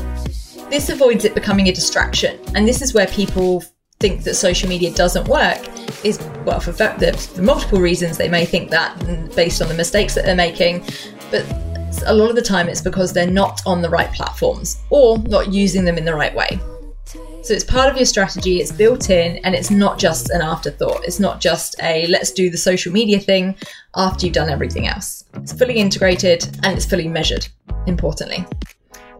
This 0.69 0.89
avoids 0.89 1.23
it 1.23 1.33
becoming 1.33 1.67
a 1.67 1.71
distraction, 1.71 2.39
and 2.55 2.67
this 2.67 2.81
is 2.81 2.93
where 2.93 3.07
people 3.07 3.63
think 3.99 4.23
that 4.23 4.35
social 4.35 4.69
media 4.69 4.93
doesn't 4.93 5.27
work 5.27 5.59
is 6.05 6.19
well 6.45 6.59
for, 6.59 6.71
for 6.71 7.41
multiple 7.41 7.81
reasons 7.81 8.17
they 8.17 8.29
may 8.29 8.45
think 8.45 8.69
that 8.69 8.97
mm, 8.99 9.35
based 9.35 9.61
on 9.61 9.67
the 9.67 9.73
mistakes 9.73 10.15
that 10.15 10.23
they're 10.23 10.35
making 10.35 10.81
but 11.31 11.45
a 12.05 12.13
lot 12.13 12.29
of 12.29 12.35
the 12.35 12.41
time 12.41 12.69
it's 12.69 12.81
because 12.81 13.13
they're 13.13 13.29
not 13.29 13.61
on 13.65 13.81
the 13.81 13.89
right 13.89 14.11
platforms 14.13 14.79
or 14.89 15.17
not 15.19 15.51
using 15.51 15.83
them 15.83 15.97
in 15.97 16.05
the 16.05 16.13
right 16.13 16.33
way. 16.33 16.59
So 17.41 17.53
it's 17.53 17.63
part 17.63 17.89
of 17.89 17.95
your 17.95 18.05
strategy, 18.05 18.59
it's 18.59 18.71
built 18.71 19.09
in, 19.09 19.37
and 19.45 19.55
it's 19.55 19.71
not 19.71 19.97
just 19.97 20.29
an 20.29 20.41
afterthought. 20.41 21.03
It's 21.05 21.19
not 21.19 21.39
just 21.39 21.75
a 21.81 22.05
let's 22.07 22.31
do 22.31 22.49
the 22.49 22.57
social 22.57 22.91
media 22.91 23.19
thing 23.19 23.55
after 23.95 24.25
you've 24.25 24.35
done 24.35 24.49
everything 24.49 24.87
else. 24.87 25.25
It's 25.35 25.53
fully 25.53 25.75
integrated 25.75 26.45
and 26.63 26.77
it's 26.77 26.85
fully 26.85 27.07
measured, 27.07 27.47
importantly 27.87 28.45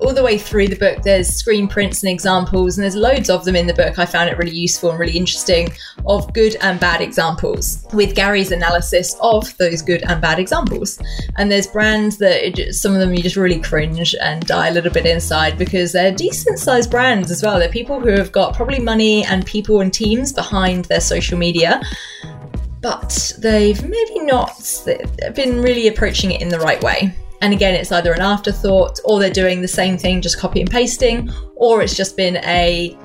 all 0.01 0.13
the 0.13 0.23
way 0.23 0.37
through 0.37 0.67
the 0.67 0.75
book, 0.75 1.01
there's 1.03 1.27
screen 1.27 1.67
prints 1.67 2.03
and 2.03 2.11
examples, 2.11 2.77
and 2.77 2.83
there's 2.83 2.95
loads 2.95 3.29
of 3.29 3.43
them 3.43 3.55
in 3.55 3.67
the 3.67 3.73
book. 3.73 3.99
I 3.99 4.05
found 4.05 4.29
it 4.29 4.37
really 4.37 4.55
useful 4.55 4.91
and 4.91 4.99
really 4.99 5.17
interesting 5.17 5.69
of 6.05 6.31
good 6.33 6.55
and 6.61 6.79
bad 6.79 7.01
examples 7.01 7.85
with 7.93 8.15
Gary's 8.15 8.51
analysis 8.51 9.15
of 9.21 9.55
those 9.57 9.81
good 9.81 10.03
and 10.03 10.21
bad 10.21 10.39
examples. 10.39 10.99
And 11.37 11.51
there's 11.51 11.67
brands 11.67 12.17
that 12.19 12.69
some 12.71 12.93
of 12.93 12.99
them 12.99 13.13
you 13.13 13.21
just 13.21 13.35
really 13.35 13.59
cringe 13.59 14.15
and 14.21 14.45
die 14.45 14.69
a 14.69 14.73
little 14.73 14.91
bit 14.91 15.05
inside 15.05 15.57
because 15.57 15.91
they're 15.91 16.13
decent 16.13 16.59
sized 16.59 16.89
brands 16.89 17.29
as 17.31 17.43
well. 17.43 17.59
They're 17.59 17.69
people 17.69 17.99
who 17.99 18.11
have 18.11 18.31
got 18.31 18.55
probably 18.55 18.79
money 18.79 19.25
and 19.25 19.45
people 19.45 19.81
and 19.81 19.93
teams 19.93 20.31
behind 20.31 20.85
their 20.85 21.01
social 21.01 21.37
media 21.37 21.81
but 22.81 23.33
they've 23.39 23.83
maybe 23.83 24.19
not 24.21 24.85
been 25.35 25.61
really 25.61 25.87
approaching 25.87 26.31
it 26.31 26.41
in 26.41 26.47
the 26.47 26.59
right 26.59 26.81
way. 26.81 27.13
And 27.41 27.53
again, 27.53 27.73
it's 27.75 27.91
either 27.91 28.11
an 28.11 28.21
afterthought 28.21 28.99
or 29.05 29.19
they're 29.19 29.29
doing 29.29 29.61
the 29.61 29.67
same 29.67 29.97
thing, 29.97 30.21
just 30.21 30.39
copy 30.39 30.61
and 30.61 30.69
pasting, 30.69 31.31
or 31.55 31.81
it's 31.81 31.95
just 31.95 32.17
been 32.17 32.37
a 32.37 32.97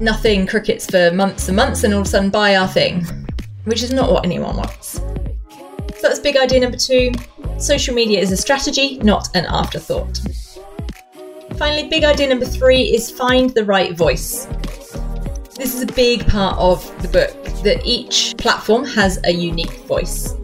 nothing 0.00 0.46
crickets 0.46 0.86
for 0.86 1.10
months 1.12 1.48
and 1.48 1.56
months 1.56 1.84
and 1.84 1.94
all 1.94 2.00
of 2.00 2.06
a 2.06 2.10
sudden 2.10 2.30
buy 2.30 2.56
our 2.56 2.68
thing, 2.68 3.06
which 3.64 3.82
is 3.82 3.92
not 3.92 4.10
what 4.10 4.24
anyone 4.24 4.56
wants. 4.56 5.00
So 5.96 6.02
that's 6.02 6.18
big 6.18 6.36
idea 6.36 6.60
number 6.60 6.76
two. 6.76 7.12
Social 7.58 7.94
media 7.94 8.20
is 8.20 8.32
a 8.32 8.36
strategy, 8.36 8.98
not 8.98 9.28
an 9.34 9.46
afterthought. 9.46 10.20
Finally, 11.56 11.88
big 11.88 12.04
idea 12.04 12.28
number 12.28 12.44
three 12.44 12.82
is 12.82 13.10
find 13.10 13.50
the 13.50 13.64
right 13.64 13.96
voice. 13.96 14.46
This 15.56 15.74
is 15.74 15.82
a 15.82 15.86
big 15.86 16.26
part 16.26 16.58
of 16.58 16.84
the 17.00 17.08
book 17.08 17.42
that 17.62 17.80
each 17.86 18.34
platform 18.36 18.84
has 18.84 19.18
a 19.24 19.30
unique 19.30 19.78
voice. 19.86 20.34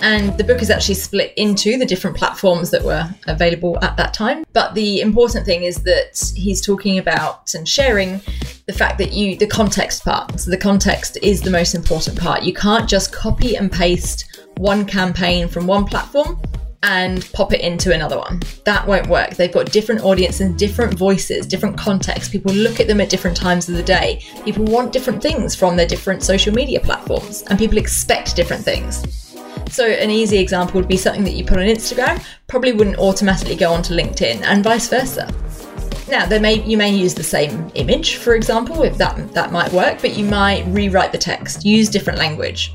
And 0.00 0.36
the 0.36 0.44
book 0.44 0.60
is 0.60 0.70
actually 0.70 0.96
split 0.96 1.32
into 1.36 1.78
the 1.78 1.86
different 1.86 2.16
platforms 2.16 2.70
that 2.70 2.82
were 2.82 3.08
available 3.26 3.82
at 3.82 3.96
that 3.96 4.12
time. 4.12 4.44
But 4.52 4.74
the 4.74 5.00
important 5.00 5.46
thing 5.46 5.62
is 5.62 5.82
that 5.84 6.32
he's 6.36 6.60
talking 6.60 6.98
about 6.98 7.54
and 7.54 7.66
sharing 7.68 8.20
the 8.66 8.72
fact 8.72 8.98
that 8.98 9.12
you, 9.12 9.36
the 9.36 9.46
context 9.46 10.04
part. 10.04 10.38
So 10.40 10.50
the 10.50 10.58
context 10.58 11.18
is 11.22 11.40
the 11.40 11.50
most 11.50 11.74
important 11.74 12.18
part. 12.18 12.42
You 12.42 12.52
can't 12.52 12.88
just 12.88 13.12
copy 13.12 13.56
and 13.56 13.70
paste 13.72 14.40
one 14.56 14.84
campaign 14.84 15.48
from 15.48 15.66
one 15.66 15.84
platform 15.84 16.40
and 16.82 17.26
pop 17.32 17.54
it 17.54 17.62
into 17.62 17.94
another 17.94 18.18
one. 18.18 18.40
That 18.64 18.86
won't 18.86 19.06
work. 19.06 19.30
They've 19.36 19.50
got 19.50 19.72
different 19.72 20.02
audiences, 20.02 20.54
different 20.54 20.98
voices, 20.98 21.46
different 21.46 21.78
contexts. 21.78 22.30
People 22.30 22.52
look 22.52 22.78
at 22.78 22.86
them 22.86 23.00
at 23.00 23.08
different 23.08 23.36
times 23.36 23.70
of 23.70 23.74
the 23.76 23.82
day. 23.82 24.22
People 24.44 24.66
want 24.66 24.92
different 24.92 25.22
things 25.22 25.54
from 25.54 25.76
their 25.76 25.86
different 25.86 26.22
social 26.22 26.52
media 26.52 26.80
platforms, 26.80 27.42
and 27.44 27.58
people 27.58 27.78
expect 27.78 28.36
different 28.36 28.62
things. 28.62 29.23
So, 29.70 29.86
an 29.86 30.10
easy 30.10 30.38
example 30.38 30.80
would 30.80 30.88
be 30.88 30.96
something 30.96 31.24
that 31.24 31.32
you 31.32 31.44
put 31.44 31.58
on 31.58 31.64
Instagram 31.64 32.24
probably 32.46 32.72
wouldn't 32.72 32.98
automatically 32.98 33.56
go 33.56 33.72
onto 33.72 33.94
LinkedIn, 33.94 34.42
and 34.42 34.62
vice 34.62 34.88
versa. 34.88 35.32
Now, 36.08 36.26
there 36.26 36.40
may 36.40 36.62
you 36.62 36.76
may 36.76 36.94
use 36.94 37.14
the 37.14 37.22
same 37.22 37.70
image, 37.74 38.16
for 38.16 38.34
example, 38.34 38.82
if 38.82 38.96
that 38.98 39.32
that 39.34 39.52
might 39.52 39.72
work, 39.72 40.00
but 40.00 40.16
you 40.16 40.24
might 40.24 40.64
rewrite 40.66 41.12
the 41.12 41.18
text, 41.18 41.64
use 41.64 41.88
different 41.88 42.18
language. 42.18 42.74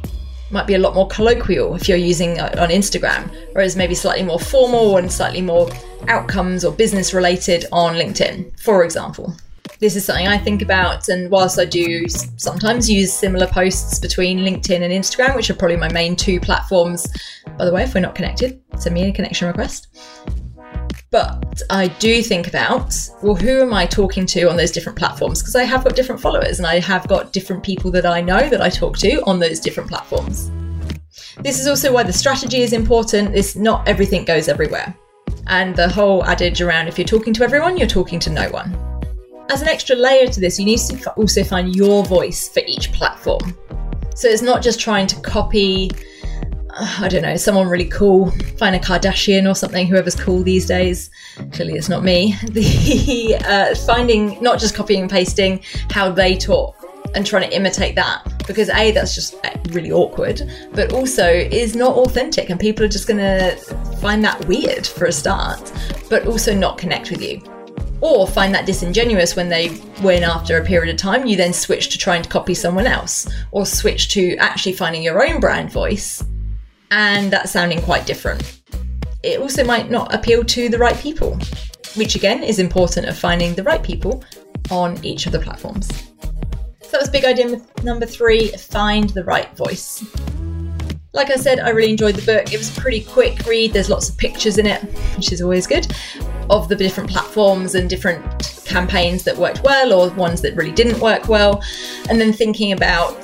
Might 0.52 0.68
be 0.68 0.74
a 0.74 0.80
lot 0.80 0.96
more 0.96 1.08
colloquial 1.08 1.76
if 1.76 1.88
you're 1.88 1.98
using 1.98 2.40
uh, 2.40 2.56
on 2.58 2.70
Instagram, 2.70 3.32
whereas 3.54 3.76
maybe 3.76 3.94
slightly 3.94 4.24
more 4.24 4.40
formal 4.40 4.98
and 4.98 5.12
slightly 5.12 5.42
more 5.42 5.70
outcomes 6.08 6.66
or 6.66 6.72
business 6.72 7.14
related 7.14 7.66
on 7.72 7.96
LinkedIn, 7.96 8.60
for 8.60 8.84
example 8.84 9.36
this 9.80 9.96
is 9.96 10.06
something 10.06 10.28
I 10.28 10.38
think 10.38 10.62
about. 10.62 11.10
And 11.10 11.32
whilst 11.32 11.58
I 11.58 11.66
do 11.66 12.08
sometimes 12.08 12.90
use 12.90 13.14
similar 13.14 13.48
posts 13.48 14.00
between 14.00 14.40
LinkedIn 14.40 14.82
and 14.82 14.94
Instagram, 14.94 15.36
which 15.36 15.50
are 15.50 15.56
probably 15.56 15.78
my 15.78 15.92
main 15.92 16.16
two 16.16 16.40
platforms, 16.40 17.08
by 17.58 17.66
the 17.66 17.74
way, 17.74 17.84
if 17.84 17.94
we're 17.94 18.02
not 18.02 18.16
connected, 18.16 18.62
send 18.78 18.94
me 18.94 19.10
a 19.10 19.14
connection 19.14 19.48
request. 19.48 19.88
But 21.12 21.62
I 21.72 21.88
do 21.88 22.22
think 22.22 22.48
about, 22.48 22.94
well, 23.24 23.36
who 23.36 23.62
am 23.62 23.74
I 23.74 23.88
talking 23.88 24.28
to 24.28 24.44
on 24.50 24.58
those 24.58 24.70
different 24.70 24.98
platforms? 24.98 25.42
Because 25.42 25.56
I 25.56 25.64
have 25.64 25.84
got 25.84 25.96
different 25.96 26.22
followers 26.22 26.60
and 26.60 26.68
I 26.68 26.80
have 26.80 27.08
got 27.08 27.34
different 27.34 27.64
people 27.64 27.90
that 27.92 28.06
I 28.06 28.22
know 28.22 28.48
that 28.48 28.62
I 28.62 28.70
talk 28.70 28.98
to 29.00 29.24
on 29.26 29.40
those 29.40 29.60
different 29.60 29.90
platforms. 29.90 30.52
This 31.40 31.60
is 31.60 31.68
also 31.68 31.92
why 31.92 32.04
the 32.04 32.14
strategy 32.14 32.62
is 32.62 32.74
important. 32.74 33.36
It's 33.36 33.56
not 33.56 33.88
everything 33.88 34.26
goes 34.26 34.48
everywhere. 34.48 34.94
And 35.48 35.76
the 35.76 35.90
whole 35.90 36.24
adage 36.26 36.62
around 36.62 36.90
if 36.90 37.00
you're 37.00 37.08
talking 37.08 37.34
to 37.34 37.44
everyone, 37.44 37.78
you're 37.78 37.88
talking 37.88 38.20
to 38.20 38.30
no 38.30 38.50
one 38.50 38.89
as 39.50 39.62
an 39.62 39.68
extra 39.68 39.96
layer 39.96 40.28
to 40.28 40.40
this, 40.40 40.60
you 40.60 40.66
need 40.66 40.80
to 40.80 41.12
also 41.14 41.44
find 41.44 41.76
your 41.76 42.06
voice 42.06 42.48
for 42.48 42.62
each 42.68 42.92
platform. 42.94 43.58
So 44.16 44.28
it's 44.28 44.42
not 44.42 44.62
just 44.62 44.80
trying 44.80 45.08
to 45.08 45.20
copy, 45.22 45.90
uh, 46.70 46.98
I 47.00 47.08
don't 47.08 47.24
know, 47.24 47.36
someone 47.36 47.68
really 47.68 47.90
cool, 47.90 48.32
find 48.58 48.76
a 48.76 48.80
Kardashian 48.80 49.50
or 49.50 49.56
something, 49.56 49.88
whoever's 49.88 50.16
cool 50.16 50.44
these 50.44 50.66
days. 50.66 51.10
Clearly, 51.52 51.74
it's 51.74 51.90
not 51.90 52.04
me. 52.04 52.36
The 52.52 53.38
uh, 53.46 53.76
finding, 53.86 54.42
not 54.42 54.60
just 54.60 54.76
copying 54.76 55.02
and 55.02 55.10
pasting 55.10 55.64
how 55.90 56.12
they 56.12 56.36
talk 56.36 56.76
and 57.16 57.26
trying 57.26 57.50
to 57.50 57.56
imitate 57.56 57.96
that 57.96 58.22
because 58.46 58.70
a 58.70 58.92
that's 58.92 59.16
just 59.16 59.34
uh, 59.44 59.56
really 59.70 59.92
awkward 59.92 60.42
but 60.74 60.94
also 60.94 61.28
is 61.28 61.76
not 61.76 61.96
authentic 61.96 62.52
and 62.52 62.60
people 62.60 62.86
are 62.86 62.90
just 62.90 63.08
going 63.08 63.18
to 63.18 63.56
find 64.00 64.24
that 64.24 64.46
weird 64.46 64.86
for 64.86 65.06
a 65.06 65.12
start 65.12 65.72
but 66.08 66.28
also 66.28 66.54
not 66.54 66.78
connect 66.78 67.10
with 67.10 67.22
you 67.22 67.42
or 68.02 68.28
find 68.28 68.54
that 68.54 68.66
disingenuous 68.66 69.36
when 69.36 69.50
they 69.50 69.70
when 70.02 70.24
after 70.24 70.58
a 70.58 70.66
period 70.66 70.94
of 70.94 71.00
time 71.00 71.26
you 71.26 71.36
then 71.36 71.54
switch 71.54 71.90
to 71.90 71.98
trying 71.98 72.22
to 72.22 72.30
copy 72.30 72.54
someone 72.54 72.88
else 72.88 73.30
or 73.52 73.66
switch 73.66 74.10
to 74.10 74.36
actually 74.38 74.74
finding 74.74 75.04
your 75.04 75.26
own 75.28 75.40
brand 75.40 75.72
voice 75.72 76.24
and 76.92 77.32
that's 77.32 77.52
sounding 77.52 77.82
quite 77.82 78.06
different. 78.06 78.62
It 79.24 79.40
also 79.40 79.64
might 79.64 79.92
not 79.92 80.14
appeal 80.14 80.44
to 80.46 80.70
the 80.70 80.78
right 80.78 80.98
people, 80.98 81.38
which 81.96 82.16
again 82.16 82.44
is 82.44 82.60
important 82.60 83.08
of 83.08 83.18
finding 83.18 83.54
the 83.54 83.64
right 83.64 83.84
people 83.84 84.24
on 84.72 85.04
each 85.04 85.26
of 85.26 85.32
the 85.32 85.40
platforms. 85.40 85.88
So 86.82 86.92
that 86.92 87.02
was 87.02 87.10
big 87.10 87.26
idea 87.26 87.62
number 87.84 88.06
three 88.06 88.50
find 88.50 89.10
the 89.12 89.24
right 89.24 89.56
voice. 89.56 90.04
Like 91.12 91.32
I 91.32 91.36
said, 91.36 91.60
I 91.60 91.70
really 91.70 91.92
enjoyed 91.92 92.16
the 92.16 92.26
book. 92.26 92.54
It 92.54 92.58
was 92.58 92.76
a 92.76 92.82
pretty 92.82 93.04
quick 93.04 93.46
read. 93.46 93.74
There's 93.74 93.90
lots 93.90 94.10
of 94.10 94.18
pictures 94.18 94.58
in 94.58 94.66
it, 94.66 94.82
which 95.16 95.32
is 95.32 95.42
always 95.42 95.68
good, 95.68 95.88
of 96.50 96.68
the 96.68 96.76
different 96.76 97.10
platforms 97.10 97.76
and 97.76 97.90
different 97.90 98.64
campaigns 98.66 99.24
that 99.24 99.38
worked 99.38 99.64
well 99.64 99.94
or 99.94 100.10
ones 100.12 100.42
that 100.42 100.56
really 100.56 100.72
didn't 100.72 101.00
work 101.00 101.28
well. 101.28 101.64
And 102.10 102.20
then 102.20 102.34
thinking 102.34 102.72
about 102.72 103.16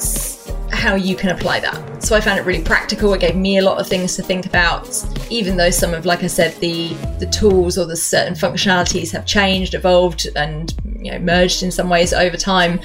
how 0.72 0.96
you 0.96 1.16
can 1.16 1.30
apply 1.30 1.60
that. 1.60 2.04
So 2.04 2.16
I 2.16 2.22
found 2.22 2.40
it 2.40 2.44
really 2.44 2.64
practical. 2.64 3.14
It 3.14 3.22
gave 3.22 3.36
me 3.36 3.58
a 3.58 3.64
lot 3.64 3.80
of 3.80 3.88
things 3.88 4.16
to 4.18 4.24
think 4.24 4.46
about, 4.46 5.04
even 5.32 5.58
though 5.58 5.70
some 5.72 5.94
of, 5.94 6.06
like 6.06 6.24
I 6.24 6.28
said, 6.28 6.56
the 6.60 6.94
the 7.20 7.26
tools 7.26 7.78
or 7.78 7.86
the 7.86 7.96
certain 7.96 8.36
functionalities 8.36 9.12
have 9.12 9.26
changed, 9.26 9.74
evolved, 9.74 10.28
and 10.36 10.76
you 11.00 11.12
know 11.12 11.20
merged 11.20 11.64
in 11.64 11.72
some 11.72 11.90
ways 11.90 12.14
over 12.14 12.38
time. 12.38 12.80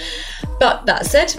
But 0.59 0.87
that 0.87 1.07
said, 1.07 1.35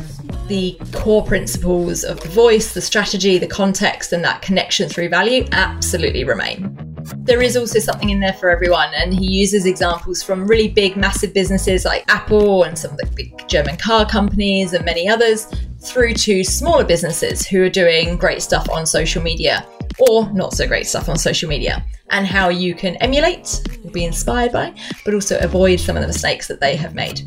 the 0.48 0.78
core 0.92 1.24
principles 1.26 2.04
of 2.04 2.20
the 2.20 2.30
voice, 2.30 2.74
the 2.74 2.82
strategy, 2.82 3.38
the 3.38 3.48
context, 3.48 4.12
and 4.14 4.24
that 4.24 4.42
connection 4.42 4.90
through 4.90 5.10
value 5.10 5.48
absolutely 5.52 6.24
remain. 6.24 6.71
There 7.18 7.42
is 7.42 7.56
also 7.56 7.80
something 7.80 8.10
in 8.10 8.20
there 8.20 8.34
for 8.34 8.50
everyone, 8.50 8.94
and 8.94 9.14
he 9.14 9.26
uses 9.26 9.66
examples 9.66 10.24
from 10.24 10.48
really 10.48 10.68
big, 10.68 10.98
massive 10.98 11.34
businesses 11.34 11.86
like 11.86 12.04
Apple 12.08 12.64
and 12.64 12.78
some 12.78 12.92
of 12.92 12.98
the 12.98 13.06
big 13.16 13.48
German 13.48 13.78
car 13.78 14.06
companies 14.06 14.74
and 14.74 14.84
many 14.84 15.08
others, 15.08 15.48
through 15.80 16.14
to 16.14 16.44
smaller 16.44 16.84
businesses 16.84 17.46
who 17.46 17.64
are 17.64 17.70
doing 17.70 18.18
great 18.18 18.42
stuff 18.42 18.70
on 18.70 18.86
social 18.86 19.22
media 19.22 19.66
or 20.00 20.32
not 20.32 20.54
so 20.54 20.68
great 20.68 20.88
stuff 20.88 21.10
on 21.10 21.18
social 21.18 21.50
media, 21.50 21.86
and 22.10 22.26
how 22.26 22.50
you 22.50 22.74
can 22.74 22.96
emulate 22.98 23.62
or 23.84 23.92
be 23.92 24.06
inspired 24.06 24.52
by, 24.52 24.74
but 25.06 25.14
also 25.14 25.38
avoid 25.40 25.80
some 25.80 25.96
of 25.96 26.02
the 26.02 26.08
mistakes 26.08 26.48
that 26.48 26.60
they 26.60 26.76
have 26.76 26.96
made. 26.96 27.22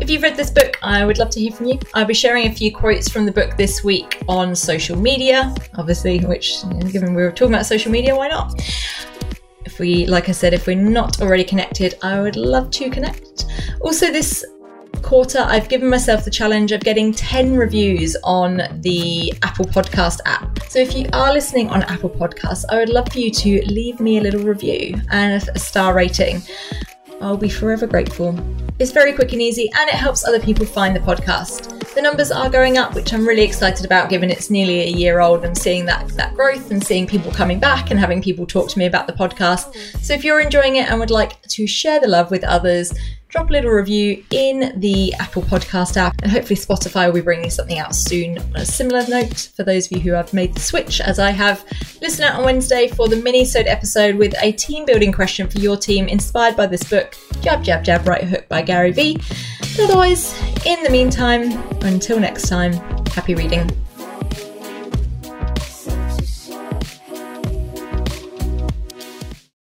If 0.00 0.10
you've 0.10 0.22
read 0.22 0.36
this 0.36 0.50
book, 0.50 0.78
I 0.82 1.04
would 1.04 1.18
love 1.18 1.30
to 1.30 1.40
hear 1.40 1.52
from 1.52 1.66
you. 1.66 1.78
I'll 1.94 2.04
be 2.04 2.14
sharing 2.14 2.48
a 2.48 2.52
few 2.52 2.74
quotes 2.74 3.08
from 3.08 3.24
the 3.24 3.30
book 3.30 3.56
this 3.56 3.84
week 3.84 4.22
on 4.26 4.56
social 4.56 4.96
media, 4.96 5.54
obviously, 5.76 6.18
which, 6.20 6.62
given 6.90 7.14
we 7.14 7.22
were 7.22 7.30
talking 7.30 7.54
about 7.54 7.66
social 7.66 7.92
media, 7.92 8.16
why 8.16 8.28
not? 8.28 8.60
We, 9.82 10.06
like 10.06 10.28
I 10.28 10.32
said, 10.32 10.54
if 10.54 10.68
we're 10.68 10.76
not 10.76 11.20
already 11.20 11.42
connected, 11.42 11.96
I 12.02 12.20
would 12.20 12.36
love 12.36 12.70
to 12.70 12.88
connect. 12.88 13.46
Also, 13.80 14.12
this 14.12 14.44
quarter, 15.02 15.40
I've 15.40 15.68
given 15.68 15.90
myself 15.90 16.24
the 16.24 16.30
challenge 16.30 16.70
of 16.70 16.82
getting 16.82 17.12
10 17.12 17.56
reviews 17.56 18.16
on 18.22 18.62
the 18.82 19.34
Apple 19.42 19.64
Podcast 19.64 20.20
app. 20.24 20.60
So 20.68 20.78
if 20.78 20.94
you 20.94 21.08
are 21.12 21.32
listening 21.32 21.68
on 21.68 21.82
Apple 21.82 22.10
Podcasts, 22.10 22.64
I 22.70 22.76
would 22.76 22.90
love 22.90 23.10
for 23.10 23.18
you 23.18 23.32
to 23.32 23.66
leave 23.66 23.98
me 23.98 24.18
a 24.18 24.20
little 24.20 24.44
review 24.44 24.94
and 25.10 25.42
a 25.48 25.58
star 25.58 25.94
rating. 25.94 26.42
I'll 27.22 27.36
be 27.36 27.48
forever 27.48 27.86
grateful. 27.86 28.36
It's 28.80 28.90
very 28.90 29.12
quick 29.12 29.32
and 29.32 29.40
easy, 29.40 29.70
and 29.78 29.88
it 29.88 29.94
helps 29.94 30.24
other 30.24 30.40
people 30.40 30.66
find 30.66 30.94
the 30.94 31.00
podcast. 31.00 31.94
The 31.94 32.02
numbers 32.02 32.32
are 32.32 32.50
going 32.50 32.78
up, 32.78 32.96
which 32.96 33.14
I'm 33.14 33.26
really 33.26 33.42
excited 33.42 33.86
about 33.86 34.10
given 34.10 34.28
it's 34.28 34.50
nearly 34.50 34.80
a 34.80 34.86
year 34.86 35.20
old 35.20 35.44
and 35.44 35.56
seeing 35.56 35.84
that, 35.86 36.08
that 36.16 36.34
growth 36.34 36.72
and 36.72 36.84
seeing 36.84 37.06
people 37.06 37.30
coming 37.30 37.60
back 37.60 37.92
and 37.92 38.00
having 38.00 38.20
people 38.20 38.44
talk 38.44 38.68
to 38.70 38.78
me 38.80 38.86
about 38.86 39.06
the 39.06 39.12
podcast. 39.12 39.72
So 40.02 40.14
if 40.14 40.24
you're 40.24 40.40
enjoying 40.40 40.76
it 40.76 40.90
and 40.90 40.98
would 40.98 41.12
like 41.12 41.40
to 41.42 41.64
share 41.64 42.00
the 42.00 42.08
love 42.08 42.32
with 42.32 42.42
others, 42.42 42.92
drop 43.32 43.48
a 43.48 43.52
little 43.52 43.70
review 43.70 44.22
in 44.30 44.78
the 44.78 45.14
Apple 45.14 45.40
Podcast 45.40 45.96
app, 45.96 46.14
and 46.22 46.30
hopefully 46.30 46.54
Spotify 46.54 47.06
will 47.06 47.14
be 47.14 47.20
bringing 47.22 47.48
something 47.48 47.78
out 47.78 47.94
soon 47.94 48.38
on 48.38 48.56
a 48.56 48.66
similar 48.66 49.08
note 49.08 49.50
for 49.56 49.64
those 49.64 49.86
of 49.86 49.92
you 49.92 50.00
who 50.00 50.12
have 50.12 50.34
made 50.34 50.54
the 50.54 50.60
switch, 50.60 51.00
as 51.00 51.18
I 51.18 51.30
have. 51.30 51.64
Listen 52.02 52.24
out 52.24 52.38
on 52.38 52.44
Wednesday 52.44 52.88
for 52.88 53.08
the 53.08 53.16
mini-sode 53.16 53.66
episode 53.66 54.16
with 54.16 54.34
a 54.42 54.52
team 54.52 54.84
building 54.84 55.12
question 55.12 55.48
for 55.48 55.58
your 55.60 55.78
team 55.78 56.08
inspired 56.08 56.56
by 56.56 56.66
this 56.66 56.84
book, 56.84 57.16
Jab 57.40 57.64
Jab 57.64 57.82
Jab 57.82 58.06
Right 58.06 58.22
Hook 58.22 58.46
by 58.50 58.60
Gary 58.60 58.92
Vee. 58.92 59.18
But 59.60 59.80
otherwise, 59.80 60.38
in 60.66 60.82
the 60.82 60.90
meantime, 60.90 61.52
until 61.82 62.20
next 62.20 62.50
time, 62.50 62.74
happy 63.06 63.34
reading. 63.34 63.70